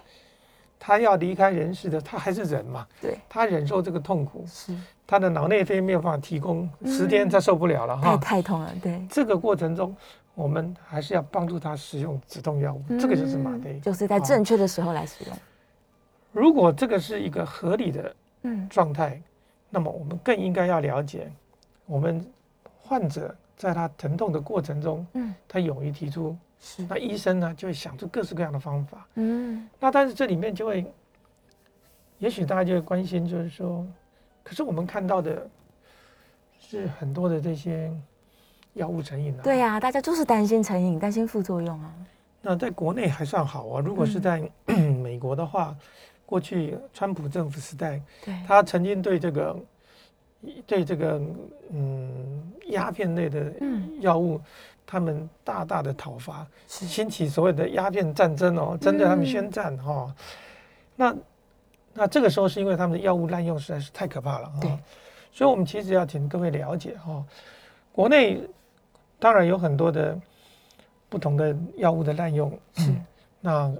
[0.77, 2.85] 他要离开人世的，他还是人嘛？
[3.01, 4.75] 对，他忍受这个痛苦，是
[5.07, 8.71] 他的脑内啡没有办法提供，十天他受不了了哈，太痛了。
[8.83, 9.95] 对，这个过程中，
[10.35, 15.35] 我们还是要帮助他使用止痛药物，这个就是吗啡，就是在正确的时候来使用。
[16.31, 19.19] 如果这个是一个合理的嗯状态，
[19.71, 21.31] 那么我们更应该要了解，
[21.87, 22.23] 我们
[22.79, 26.35] 患者在他疼痛的过程中，嗯，他勇于提出。
[26.57, 29.05] 是那医生呢，就会想出各式各样的方法。
[29.15, 30.83] 嗯，那但是这里面就会，
[32.17, 33.85] 也许大家就会关心，就是说，
[34.41, 35.47] 可是我们看到的
[36.59, 37.91] 是很多的这些
[38.73, 39.43] 药物成瘾啊。
[39.43, 41.93] 对呀，大家就是担心成瘾，担心副作用啊。
[42.41, 45.75] 那在国内还算好啊，如果是在美国的话，
[46.25, 49.55] 过去川普政府时代，对，他曾经对这个
[50.65, 51.21] 对这个
[51.71, 53.53] 嗯鸦片类的
[53.99, 54.39] 药物。
[54.87, 60.15] 他们大大的讨伐，兴起所谓的鸦片战争哦，针对他们宣战哈。
[60.95, 61.15] 那
[61.91, 64.79] 那这个时候是因为他们的药物滥用实在是太可怕了啊。
[65.31, 67.25] 所以我们其实要请各位了解哈，
[67.91, 68.39] 国内
[69.17, 70.15] 当然有很多的
[71.09, 72.93] 不同的药物的滥用，是
[73.41, 73.73] 那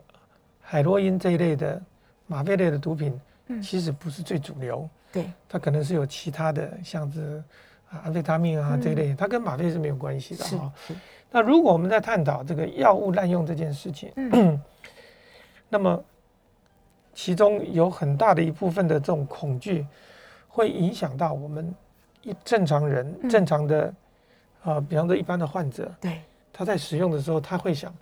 [0.60, 1.80] 海洛因这一类的
[2.26, 3.22] 吗啡类的毒品，
[3.62, 7.42] 其实不是最主流，对，它可能是有其他的，像是
[7.90, 8.02] 啊。
[8.04, 10.74] 安非他命啊这一类，它跟吗啡是没有关系的哈。
[11.32, 14.12] 那如果我们在探讨这个药物滥用这件事情，
[15.70, 16.04] 那么
[17.14, 19.88] 其中有很大的一部分的这种恐惧，
[20.50, 21.74] 会影响到我们
[22.24, 23.94] 一正常人正常的
[24.64, 27.94] 啊，比方说一般的患者，对，他在使用的时候，他会想，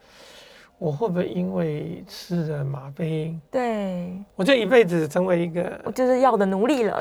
[0.84, 7.00] 我会不会因为吃了吗啡，对我这一辈子成为一个，我就是药的奴隶了。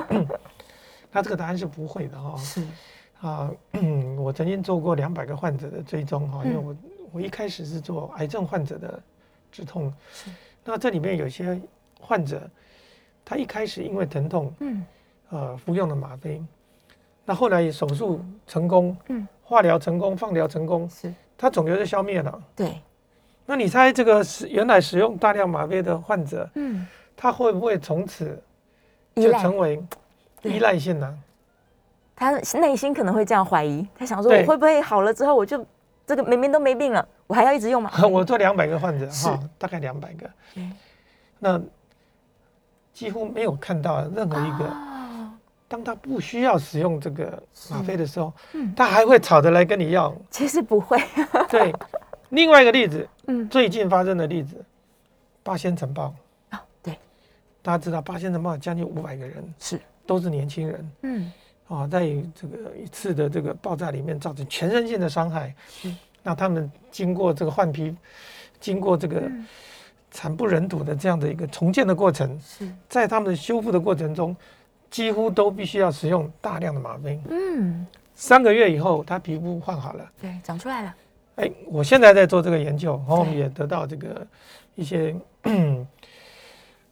[1.10, 2.36] 那这个答案是不会的哈。
[2.36, 2.62] 是
[3.22, 3.50] 啊，
[4.20, 6.76] 我曾经做过两百个患者的追踪哈，因为我
[7.12, 9.02] 我一开始是做癌症患者的
[9.50, 9.90] 止痛。
[10.12, 10.30] 是。
[10.62, 11.58] 那这里面有些
[11.98, 12.42] 患者，
[13.24, 14.86] 他一开始因为疼痛，嗯，
[15.30, 16.44] 呃，服用了吗啡，
[17.24, 21.10] 那后来手术成功，嗯，化疗成功，放疗成功，是，
[21.42, 22.40] 他肿瘤就消灭了。
[22.54, 22.80] 对。
[23.44, 28.40] 那你猜这个是原来使用大量吗啡的患者，嗯，他会不会从此
[29.16, 29.82] 就成为？
[30.42, 31.18] 依赖性呢？
[32.14, 35.66] 他内心可能会这样怀疑，他想说：“我会不会好了之后，我就
[36.06, 40.30] 这个明明都没病了，我还要一直用吗？” 我做两百个患者哈，大概两百个，
[41.40, 41.60] 那
[42.92, 44.64] 几乎没有看到任何一个，
[45.72, 48.74] 当他不需要使用这个吗啡的时候，嗯。
[48.76, 50.14] 他还会吵着来跟你要。
[50.30, 51.00] 其实不会。
[51.48, 51.74] 对，
[52.28, 54.62] 另外一个例子，嗯，最近发生的例子，
[55.42, 56.14] 八仙城堡。
[56.50, 56.98] 啊，对，
[57.62, 59.80] 大家知道八仙城堡将近五百个人是。
[60.04, 61.32] 都是年轻人，嗯，
[61.68, 62.00] 啊，在
[62.34, 65.54] 这个一次的这个爆炸里面造成全身性的伤害，
[65.84, 67.96] 嗯，那他们经过这个换皮，
[68.60, 69.30] 经过这个
[70.10, 72.70] 惨不忍睹的这样的一个重建的过程，是。
[72.90, 74.36] 在他们修复的过程中，
[74.92, 80.94] 几乎都必须要使用大量的吗啡，嗯，三个月以后，他皮肤换好了，对，长出来了，
[81.36, 84.24] 哎，我现在在做这个研究，然后我们也得到这个
[84.74, 85.16] 一些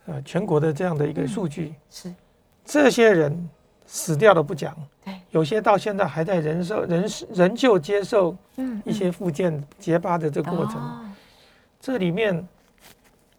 [0.07, 2.13] 呃全国的这样的一个数据，是。
[2.65, 3.49] 这些人
[3.85, 8.35] 死掉了不讲，对，有些到现在还在人受人仍旧接受
[8.85, 11.15] 一些复健结疤的这个过程。
[11.81, 12.47] 这里面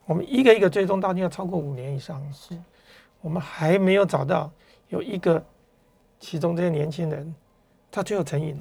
[0.06, 2.56] 我们一个一个追踪，到今要超过五年以上，是
[3.22, 4.52] 我们还没有找到
[4.90, 5.44] 有一个
[6.20, 7.34] 其中这些年轻人
[7.92, 8.58] 他最后成瘾。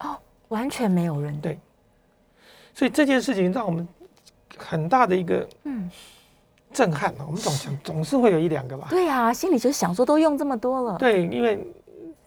[0.00, 0.16] 哦，
[0.48, 1.58] 完全没有人对，
[2.74, 3.86] 所以这件事情让我们
[4.56, 5.90] 很大的一个嗯。
[6.72, 8.88] 震撼了，我们总想总是会有一两个吧。
[8.90, 10.98] 对呀，心里就想说，都用这么多了。
[10.98, 11.66] 对，因为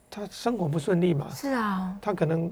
[0.10, 1.28] 他生活不顺利嘛。
[1.30, 1.96] 是啊。
[2.02, 2.52] 他可能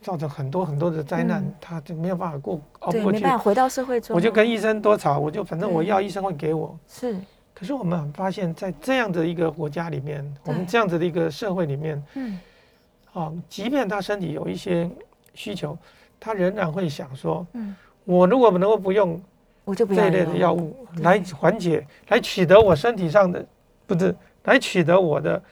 [0.00, 3.18] 造成很多很多的灾难，他就没有办法过熬过去。
[3.18, 4.14] 没办法回到社会中。
[4.14, 6.78] 我就跟医生多吵，我就反正我要医生会给我。
[6.86, 7.16] 是。
[7.54, 12.38] 可是我们很发现，在这样的一个国家里面，我们这样子的一个社会里面，嗯，
[13.12, 14.90] 啊，即便他身体有一些
[15.32, 15.78] 需求，
[16.18, 17.74] 他仍然会想说，嗯，
[18.04, 19.22] 我如果能够不用。
[19.66, 23.42] 我就不这一类的药物来缓解，来取得我身体上的，
[23.86, 25.42] 不是来取得我的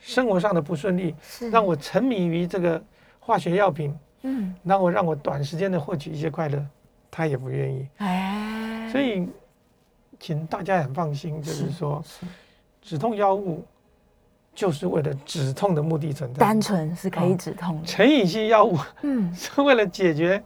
[0.00, 1.14] 生活上的不顺利，
[1.48, 2.82] 让我沉迷于这个
[3.20, 6.66] 化学药品，嗯，让我让我短时间的获取一些快乐，
[7.12, 7.86] 他也不愿意。
[7.98, 9.28] 哎，所以
[10.20, 12.02] 请大家很放心，就是说，
[12.82, 13.64] 止痛药物
[14.54, 17.86] 就是为了止痛的目的存在，单纯是可以止痛的。
[17.86, 20.42] 成瘾性药物嗯， 是为了解决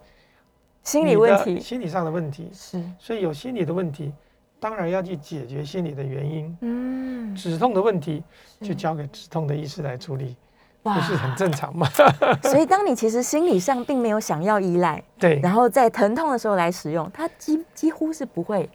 [0.83, 1.61] 心理问题。
[1.61, 4.13] 心理上的问题，是，所以有心理的问题，
[4.61, 6.59] 当然要去解决心理的原因。
[6.61, 8.23] 嗯，止痛的问题
[8.61, 10.37] 就交给止痛的医师来处理，
[10.83, 11.89] 不是很正常吗？
[12.43, 18.69] 所以当你其实心理上并没有想要依赖，对，然后在疼痛的时候来使用，它几几乎是不会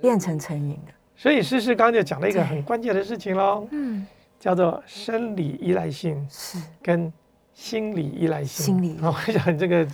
[0.00, 0.92] 变成成瘾的。
[1.16, 4.06] 所以诗诗刚刚就讲了一个很关键的事情喽，嗯，
[4.38, 6.58] 叫做生理依赖性是。
[6.82, 7.12] 跟
[7.54, 8.66] 心理依赖性。
[8.66, 8.98] 心理。
[9.02, 9.86] 哦， 我想这个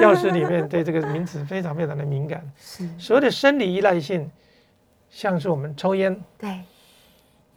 [0.00, 2.42] 药师里面对这个名词非常非常的敏感。
[2.58, 4.30] 是，所谓的生理依赖性，
[5.10, 6.60] 像是我们抽烟，对，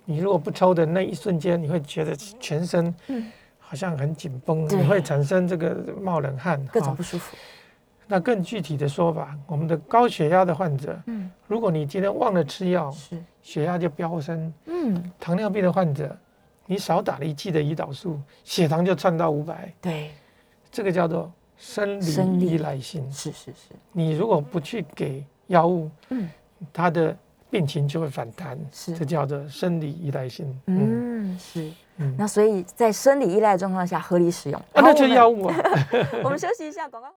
[0.05, 3.31] 你如果不抽的那一瞬间，你会觉得全身嗯。
[3.65, 4.77] 好像很紧绷，对。
[4.77, 7.35] 你会产生这个冒冷汗，各种不舒服。
[8.07, 16.15] 那更具体的说法，我们的高血压的患者，嗯，如果你今天忘了吃药，是，血压就飙升；嗯，糖尿病的患者，
[16.65, 20.11] 你少打了一剂的胰岛素，血糖就窜到五百，对，
[20.71, 22.45] 这个叫做生生理。
[22.45, 23.09] 理依赖性。
[23.11, 26.29] 是是是，你如果不去给药物，嗯。
[26.71, 27.13] 它的
[27.49, 28.97] 病情就会反弹，是。
[28.97, 30.47] 这叫做生理依赖性。
[30.67, 31.37] 嗯嗯。
[31.37, 31.69] 是。
[31.97, 35.55] 嗯，那所以在生理依赖的状况下合理使用，啊，那就我们药物啊。
[36.23, 37.09] 我们休息一下，广告。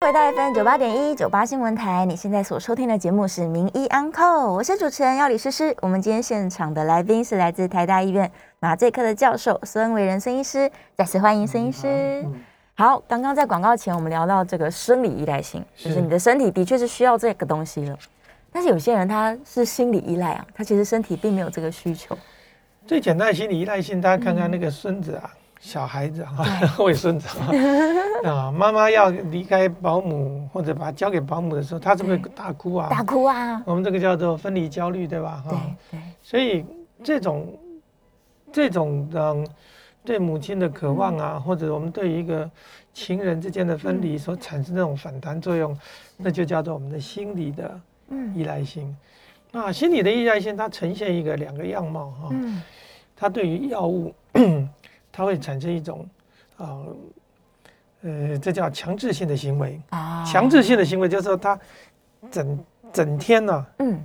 [0.00, 5.74] 回到 FM 九八点一九八新闻台，你现在所收听的节目是《名医安扣》，我是主持人要李诗诗。
[5.82, 8.30] 我们今天现场的来宾是来自台大医院
[8.60, 12.22] 麻醉科的教授孙维仁孙医师，再次欢迎孙医师。
[12.24, 12.32] 嗯
[12.74, 17.98] 好，刚刚在广告前我们聊到这个生理依赖性，就是是你的身体的确是需要这个东西了，
[18.52, 22.16] 但是有些人他是心理依赖啊，他其实身体并没有这个需求。
[22.86, 25.28] 最简单的心理依赖性，大家看看那个孙子啊，
[25.60, 26.36] 小孩子啊，
[26.78, 27.50] 外孙子啊，
[28.30, 32.88] 啊，妈妈要离开保姆或者把他交给保姆的时候，他是不是大哭啊？
[32.90, 35.42] 大哭啊，我们这个叫做分离焦虑，对吧？
[35.48, 36.64] 对哈，对，所以
[37.02, 37.58] 这种
[38.52, 39.46] 这种嗯，
[40.04, 42.48] 对母亲的渴望啊，或者我们对于一个
[42.94, 45.76] 情人之间的分离所产生这种反弹作用，
[46.16, 48.34] 那就叫做我们的心理的嗯。
[48.34, 48.96] 依赖性。
[49.50, 52.28] 那心理的依赖性，它呈现一个两个样貌哈。
[52.32, 52.62] 嗯，
[53.16, 54.14] 它对于药物，
[55.18, 56.08] 它会产生一种
[56.58, 56.78] 啊
[58.02, 59.80] 呃这叫强制性的行为。
[59.90, 61.58] 啊强制性的行为就是说，他
[62.30, 64.00] 整整天呢、嗯，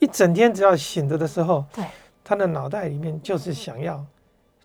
[0.00, 1.84] 一整天只要醒着的时候，对，
[2.24, 4.04] 他的脑袋里面就是想要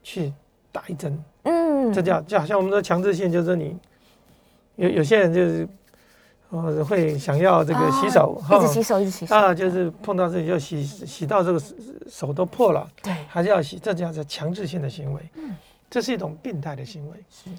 [0.01, 0.33] 去
[0.71, 1.23] 打一针。
[1.43, 3.77] 嗯，这叫就好像我们说强制性，就是你
[4.77, 5.69] 有有些人就是
[6.49, 11.75] 哦会想要这个洗手哦一直洗手，一直洗手啊，就是碰到这里就洗洗到这个手
[12.09, 15.21] 手都破了，对，还是要洗，这叫做强制性的行为。
[15.35, 15.55] 嗯
[15.91, 17.17] 这是一种病态的行为。
[17.29, 17.51] 是。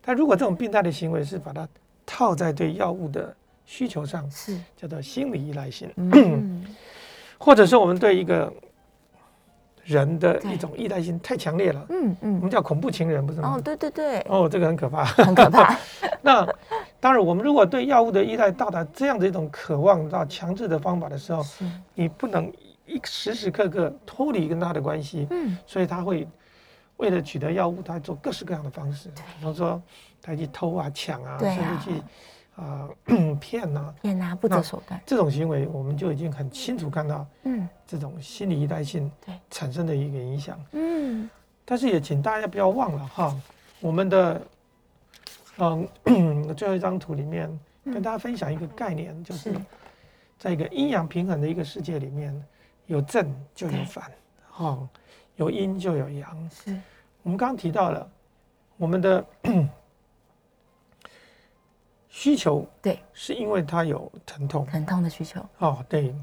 [0.00, 1.68] 但如果这种病态的行为是把它
[2.06, 3.34] 套在对药物的
[3.66, 6.64] 需求上，是，叫做心理依赖性，嗯，
[7.36, 8.50] 或者是我们对一个
[9.84, 12.34] 人的一种依赖性太强烈了，嗯嗯。
[12.36, 13.56] 我们嗯，叫恐怖情人，不是吗？
[13.56, 13.60] 哦，？
[13.60, 15.04] 对对对，哦，这个很可怕。
[15.04, 15.76] 很可怕，
[16.22, 16.46] 那
[17.00, 21.44] 当然，我们如果对药物的依赖到达这样的一种渴望到强制的方法的时候，
[21.94, 22.50] 你不能
[22.86, 26.26] 一时时刻刻脱离跟他的关系，嗯，所以他会
[26.98, 29.82] 为了取得药物，他做各式各样的方式，比方说
[30.22, 32.02] 他去偷啊、抢啊，甚至去
[32.62, 32.88] 啊、
[33.40, 37.68] 骗呐、天哪，不择手段，这种行为，我们就已经很清楚看到嗯。
[37.86, 39.34] 这种心理依赖性对。
[39.50, 40.58] 产生的一个影响。
[40.72, 41.28] 嗯，
[41.64, 43.34] 但是也请大家不要忘了哈，
[43.80, 44.42] 我们的
[45.56, 47.48] 嗯 最后一张图里面
[47.84, 49.52] 跟大家分享一个概念，就是。
[49.52, 49.60] 是
[50.38, 52.32] 在一个阴阳平衡的一个世界里面，
[52.86, 54.08] 有正就有反，
[54.48, 54.88] 哈，
[55.38, 56.50] 有阴就有阳。
[56.50, 56.78] 是，
[57.22, 58.08] 我们刚刚提到了
[58.76, 59.24] 我们的
[62.08, 64.66] 需求，对，是因为它有疼痛。
[64.66, 66.14] 疼痛的需求，哦，对，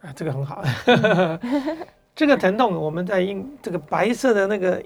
[0.00, 0.64] 啊，这个很好。
[2.14, 4.84] 这个疼痛，我们在阴这个白色的那个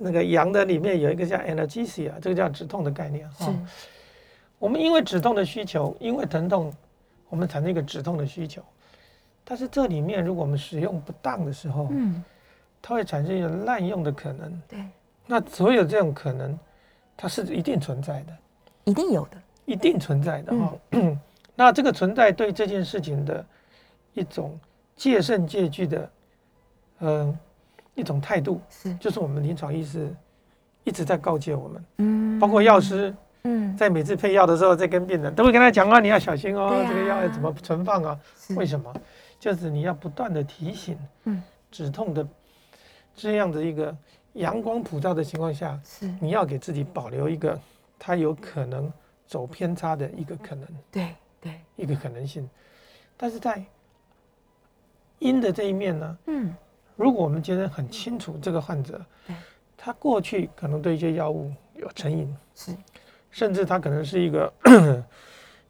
[0.00, 3.28] 那个阳的里面有一个叫 analgesia，这个叫止痛的概念。
[3.38, 3.54] 是哈、，
[4.58, 6.72] 我们因为止痛的需求，因为疼痛，
[7.28, 8.62] 我们产生一个止痛的需求。
[9.44, 12.22] 但是这里面，如果我们使用不当的时候，嗯，
[12.86, 14.62] 它会产生一个滥用的可能。
[14.68, 14.78] 对，
[15.26, 16.56] 那所有这种可能，
[17.16, 18.36] 它是一定存在的，
[18.84, 21.18] 一定有的，一定存在的哈、嗯
[21.56, 23.44] 那这个存在对这件事情的
[24.12, 24.56] 一种
[24.94, 26.10] 戒慎戒惧的，
[27.00, 27.36] 嗯、
[27.96, 30.14] 一种态度，是，就是我们临床医师
[30.84, 32.38] 一直在告诫我们，嗯。
[32.38, 33.12] 包括药，师
[33.42, 38.20] 嗯，在每次配药的时候，在跟病人都会跟他讲啊，你要小心哦，这个药要怎么存放啊？
[38.38, 38.54] 是。
[38.54, 38.94] 为什么？
[39.40, 42.24] 就是你要不断的提醒，嗯，止痛的
[43.16, 43.96] 这样的一个
[44.34, 47.58] 阳光普照的情况下，是，你要给自己保留一个
[47.98, 48.92] 他有可能
[49.26, 52.48] 走偏差的一个可能，对对，一个可能性。
[53.16, 53.64] 但是在
[55.18, 56.54] 阴的这一面呢，嗯，
[56.94, 59.34] 如果我们觉得很清楚这个患者对，
[59.76, 62.76] 他过去可能对一些药物有成瘾，是，
[63.30, 64.52] 甚至他可能是一个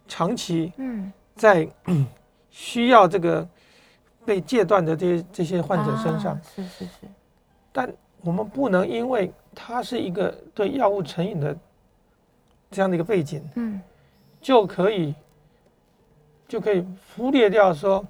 [0.09, 1.69] 长期嗯，在
[2.51, 3.49] 需要这个
[4.25, 6.91] 被戒断的这些这些患者身上啊，是是是，
[7.77, 11.55] 但我们不能因为他是一个对药物成瘾的
[12.71, 13.79] 这样的一个背景，嗯，
[14.41, 15.15] 就可以
[16.49, 16.83] 就可以
[17.15, 18.03] 忽略掉说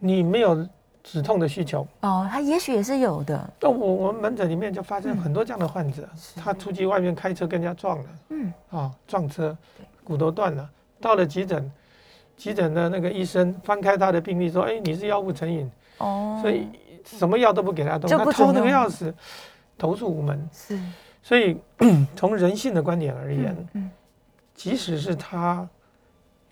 [0.00, 0.66] 你没有
[1.00, 1.86] 止痛的需求。
[2.00, 9.56] 哦，他也许也是有的，那我我们门诊里面就发生嗯很多这样的患者，他出去外面开车跟人家撞了，嗯，啊，撞车，
[10.02, 10.68] 骨头断了，
[11.00, 11.70] 到了急诊，
[12.36, 16.66] 急诊的那个医生翻开他的病历说，哎，你是药物成瘾，哦，所以
[17.04, 19.14] 什么药都不给他动，他痛得不主动个要死，
[19.76, 20.48] 投诉无门。
[20.52, 20.78] 是，
[21.22, 21.56] 所以
[22.16, 23.90] 从人性的观点而言，嗯嗯，
[24.54, 25.68] 即使是他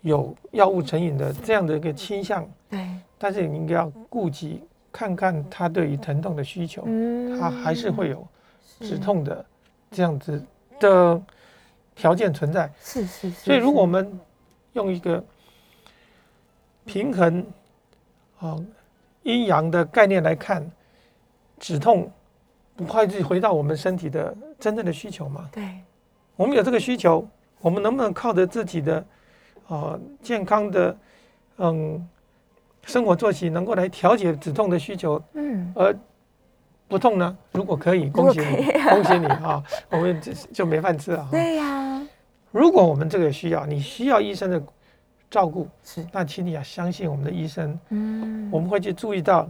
[0.01, 2.87] 有药物成瘾的这样的一个倾向，对，
[3.17, 7.39] 但是你应该要顾及看看他对于疼痛的需求，嗯。
[7.39, 8.27] 他还是会有
[8.79, 9.45] 止痛的
[9.89, 10.43] 这样子
[10.79, 11.21] 的
[11.95, 12.71] 条件存在。
[12.81, 14.19] 是是是，所以，如果我是们
[14.73, 15.23] 用一个
[16.85, 17.45] 平衡
[18.39, 18.57] 啊
[19.23, 20.69] 阴阳的概念来看，
[21.59, 22.11] 止痛
[22.75, 25.49] 不会是回到我们身体的真正的需求嘛？
[25.51, 25.63] 对，
[26.35, 27.27] 我们有这个需求，
[27.59, 29.05] 我们能不能靠着自己的
[29.67, 30.97] 啊健康的
[31.57, 32.07] 嗯
[32.85, 35.95] 生活作息，能够来调节止痛的需求，嗯，而
[36.87, 37.37] 不痛呢？
[37.53, 39.63] 如果可以，恭喜你， 恭喜你啊！
[39.91, 41.27] 我们就就没饭吃了。
[41.29, 42.01] 对呀，
[42.51, 44.61] 如果我们这个需要，你需要医生的
[45.31, 49.49] 照顾，是，那请你要相信我们的医生，嗯，我们会去注意到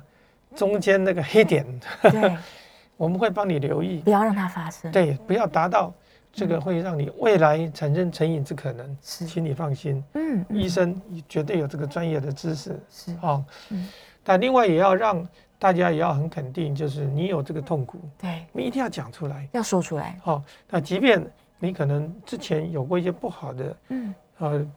[0.55, 1.65] 中间那个黑点，
[2.03, 2.37] 对，
[2.95, 5.91] 我们会帮你留意，不要让它发生，对，不要达到
[6.31, 9.25] 这个会让你未来产生成瘾之可能，是。
[9.25, 10.57] 请你放心，嗯，嗯。
[10.57, 13.89] 医生绝对有这个专业的知识是，啊嗯。
[14.23, 15.27] 但另外也要让
[15.57, 19.47] 大家也要很肯定，就是你有这个痛苦，对，你一定要讲出来。
[19.51, 21.25] 要说出来，好，那即便
[21.57, 24.67] 你可能之前有过一些不好的嗯，呃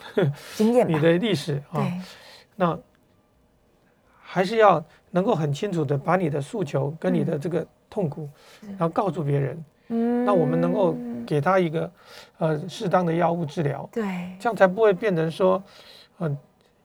[0.56, 1.86] 经验，你的历史啊，
[2.56, 2.78] 那
[4.20, 8.28] 还是要能够很清楚的把你的诉求跟你的这个痛苦，
[8.62, 11.90] 然后告诉别人，嗯，那我们能够给他一个
[12.38, 14.02] 呃适当的药物治疗，对，
[14.40, 15.62] 这样才不会变成说，
[16.18, 16.36] 呃，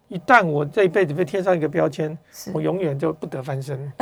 [0.10, 2.18] 一旦我这一辈子被贴上一个标签，
[2.54, 3.92] 我永远就不得翻身。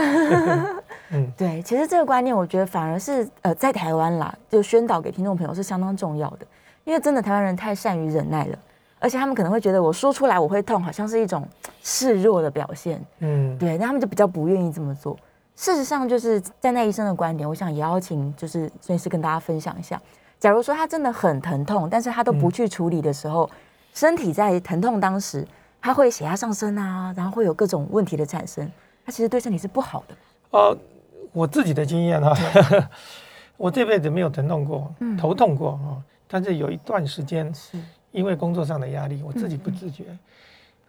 [1.12, 6.48] 嗯， 对，其实这个观念，我觉得反而是呃，在台湾啦，就宣导给听众朋友是相当重要的，
[6.84, 8.58] 因为真的台湾人太善于忍耐了，
[9.00, 11.48] 而且他们可能会觉得我说出来我会痛，好像是一种
[11.84, 15.18] 示弱的表现，嗯，对，那他们就比较不愿意这么做。
[15.56, 20.02] 事实上，就是站在医生的观点，我想也邀请就是孙医师跟大家分享一下，
[20.40, 23.50] 假如说他真的很疼痛，但是他都不嗯去处理的时候，
[23.94, 25.48] 身体在疼痛当时，
[25.82, 28.70] 他会血压上升啊，然后会有各种问题的产生，
[29.06, 30.16] 他其实对身体是不好的。
[30.52, 30.78] 呃，
[31.32, 32.34] 我自己的经验啊，
[33.56, 35.16] 我这辈子没有疼痛过，嗯。
[35.16, 37.78] 头痛过啊，但是有一段时间是，
[38.16, 40.06] 因为工作上的压力，我自己不自觉，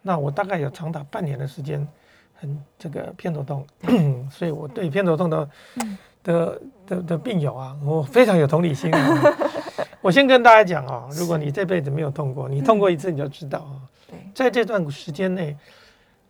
[0.01, 1.85] 那我大概有长达半年的时间，
[2.33, 3.67] 很这个偏头痛，
[4.31, 5.97] 所以我对偏头痛的、嗯。
[6.23, 9.33] 的的的病友啊，我非常有同理心啊。
[10.01, 14.19] 我先跟大家讲啊，如果你这辈子没有痛过，你痛过一次你就知道啊，对。
[14.35, 15.55] 在这段时间内，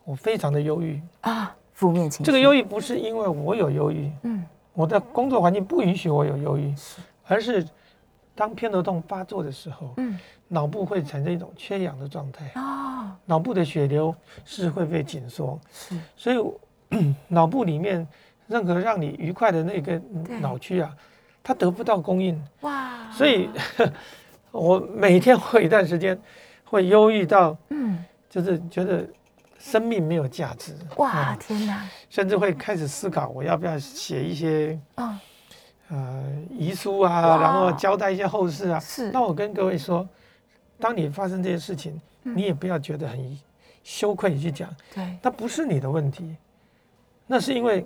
[0.04, 1.02] 我非常的忧郁。
[1.22, 2.24] 啊，负面情绪。
[2.26, 6.76] 这个忧郁不是因为我有忧郁，嗯，我的工作环境不允许我有忧郁，
[7.26, 7.66] 而是
[8.38, 10.18] 当偏头痛发作的时候，嗯，
[10.48, 14.16] 脑部会产生一种缺氧的状态，哦，脑部的血流
[14.46, 16.58] 是会被紧缩，是，所以我
[17.28, 18.08] 脑部里面
[18.48, 20.40] 任何让你愉快的那个对。
[20.40, 20.96] 脑区啊，
[21.44, 23.50] 它得不到供应，哇，所以
[24.52, 26.18] 我每天会有一段时间
[26.64, 29.06] 会忧郁到，嗯，就是觉得
[29.58, 35.18] 生命没有价值，哇，啊天哪，甚至会开始思考我要不要写一些哦，
[35.90, 38.80] 呃遗书啊，然后交代一些后事啊。
[38.80, 40.08] 是，那我跟各位说，
[40.80, 42.36] 当你发生这些事情，嗯。
[42.36, 43.40] 你也不要觉得很
[43.84, 46.36] 羞愧去讲，对，那不是你的问题，
[47.26, 47.86] 那是因为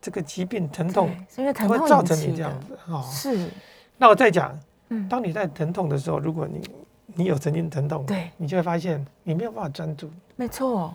[0.00, 3.04] 这个疾病疼痛，是因为它疼痛会造成你这样子哦。
[3.10, 3.50] 是，
[3.96, 4.56] 那我再讲，
[4.90, 6.70] 嗯，当你在疼痛的时候，如果你
[7.14, 10.94] 你有曾经疼痛，对，你就会发现你没有办法专注，没错，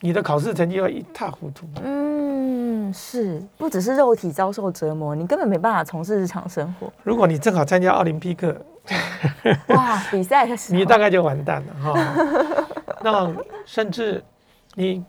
[0.00, 1.66] 你的考试成绩会一塌糊涂。
[1.84, 2.37] 嗯，
[2.92, 6.92] 是，不只是肉体遭受折磨，你根本没办法从事日常生活。
[7.02, 8.56] 如果你正好参加奥林匹克，
[9.68, 12.64] 哇，比赛的时候，你大概就完蛋了哈。
[13.02, 13.34] 那
[13.64, 14.22] 甚至
[14.74, 15.04] 你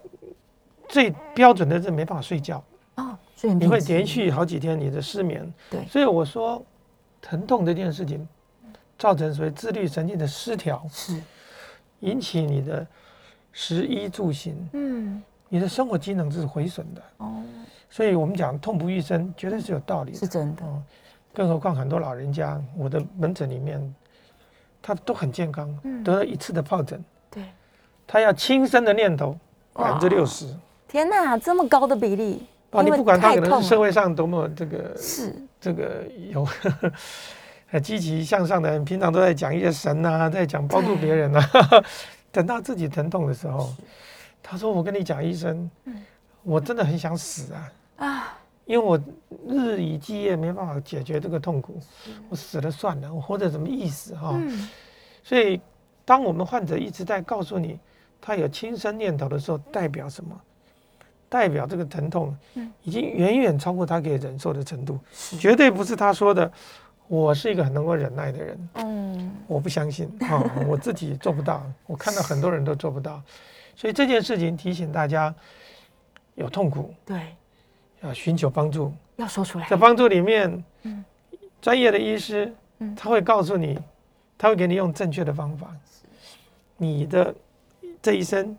[0.88, 2.64] 最标准的是没办法睡觉，
[2.96, 5.52] 哦，睡你会连续好几天你的失眠。
[5.70, 6.64] 对所以我说，
[7.22, 8.28] 疼痛这件事情
[8.98, 11.20] 造成所谓自律神经的失调，是，
[12.02, 12.86] 引起你的
[13.52, 17.02] 食衣住行，嗯，你的生活机能是毁损的。
[17.18, 17.44] 哦，
[17.90, 20.18] 所以我们讲痛不欲生，绝对是有道理的。
[20.18, 20.64] 是真的。
[20.64, 20.82] 哦，
[21.34, 23.96] 更何况很多老人家，我的门诊里面，
[24.82, 27.44] 他都很健康，得了一次的疱疹，对，
[28.08, 29.38] 他要轻生的念头
[29.74, 30.48] 百分之六十。
[30.88, 32.44] 天哪，这么高的比例！
[32.72, 36.48] 哦，你不管他可能是社会上多么这个是这个有
[37.68, 41.50] 很积极向上的人，平常都在讲一些神啊，在讲帮助别人啊，
[42.32, 43.72] 等到自己疼痛的时候，
[44.42, 45.70] 他说：“我跟你讲，医生，
[46.44, 47.72] 我真的很想死啊。
[47.98, 48.40] 啊！
[48.66, 49.00] 因为我
[49.48, 51.80] 日以继夜没办法解决这个痛苦，
[52.30, 54.40] 我死了算了，我活着什么意思哈？
[55.24, 55.60] 所以，
[56.06, 57.80] 当我们患者一直在告诉你
[58.22, 60.40] 他有轻生念头的时候，代表什么？
[61.28, 62.36] 代表这个疼痛，
[62.84, 65.00] 已经远远超过他可以忍受的程度，
[65.40, 66.52] 绝对不是他说的。
[67.08, 73.20] 我是一个很能够忍耐的人，嗯，我不相信啊，我自己做不到，我看到很多人都做不到，
[73.80, 75.34] 所以这件事情提醒大家，
[76.36, 77.34] 有痛苦，对，
[78.02, 79.66] 要寻求帮助，要说出来。
[79.70, 81.06] 在帮助里面，嗯，
[81.62, 83.80] 专业的医师，嗯，他会告诉你，
[84.38, 85.74] 他会给你用正确的方法，
[86.76, 87.34] 你的
[88.02, 88.58] 这一生。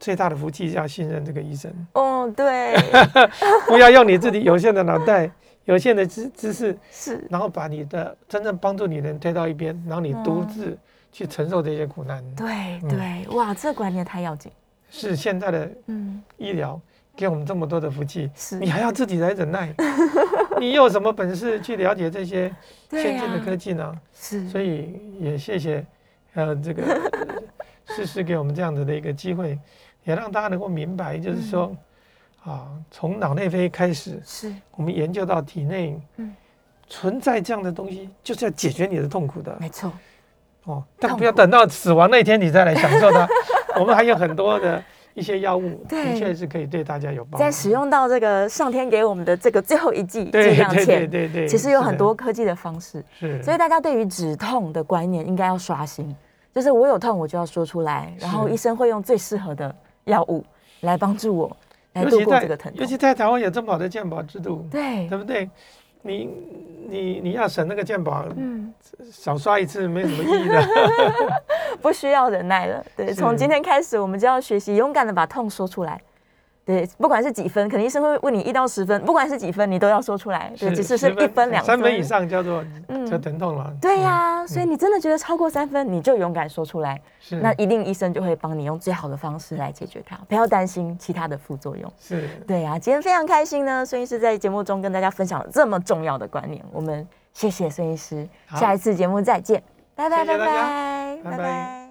[0.00, 1.72] 最大的福气是要信任这个医生。
[1.92, 2.74] 哦，对，
[3.68, 5.30] 不要用你自己有限的脑袋、
[5.64, 10.76] 有限的知知识，是，然后把你的真正帮助你的人推到一边，然后你独自
[11.12, 12.24] 去承受这些苦难。
[12.34, 14.50] 对对，哇，这观念太要紧。
[14.90, 16.22] 是现在的嗯。
[16.38, 16.80] 医疗
[17.14, 18.58] 给我们这么多的福气，是。
[18.58, 19.72] 你还要自己来忍耐，
[20.58, 22.52] 你有什么本事去了解这些
[22.90, 23.94] 先进的科技呢？
[24.12, 25.86] 是，所以也谢谢
[26.34, 26.82] 呃这个
[27.94, 29.58] 诗诗给我们这样子的一个机会。
[30.04, 31.72] 也让大家能够明白，就是说，
[32.42, 34.52] 啊，从脑内啡开始，是。
[34.72, 36.34] 我们研究到体内，嗯，
[36.88, 39.92] 存在这样的东西，就是要解决你的痛苦的，没错，
[40.64, 43.28] 哦，但不要等到死亡那天你再来享受它。
[43.80, 44.82] 我们还有很多的
[45.14, 47.38] 一些药物，的确是可以对大家有帮助。
[47.38, 56.14] 在使用到这个上天给我们的这个最后一剂剂量前，对对对，其实有很多科技的方式，是，所以大家对于止痛的观念应该要刷新，
[56.54, 59.74] 就是我有痛我就要说出来，然后医生会用最适合的。
[60.06, 60.44] 药物
[60.80, 61.56] 来帮助我
[61.92, 65.48] 来度过这个疼痛，尤其在台湾有这么好的健保制度，对对不对？
[66.02, 66.28] 你
[66.88, 68.72] 你你要省那个鉴宝，嗯，
[69.10, 70.62] 少刷一次没什么意义的，
[71.80, 72.84] 不需要忍耐了。
[72.96, 76.00] 对，从今天开始，我们就要学习勇敢的把痛说出来。
[76.64, 80.52] 对，不管是几分，肯定医生会问你一到十分，不管是几分，你都要说出来。
[80.56, 82.64] 对，只是是一分两三分以上叫做
[83.10, 83.74] 就疼痛了。
[83.80, 87.00] 对呀，所以你真的觉得超过三分，你就勇敢说出来。
[87.18, 91.92] 是，那一定医生就会帮你用最好的方式来解决它，不要担心其他的副作用。
[91.98, 99.60] 是，对呀，今天非常开心呢，孙医师在节目中跟大家分享了这么重要的观念，我们谢谢孙医师，下一次节目再见，
[99.96, 101.81] 拜拜拜拜拜拜。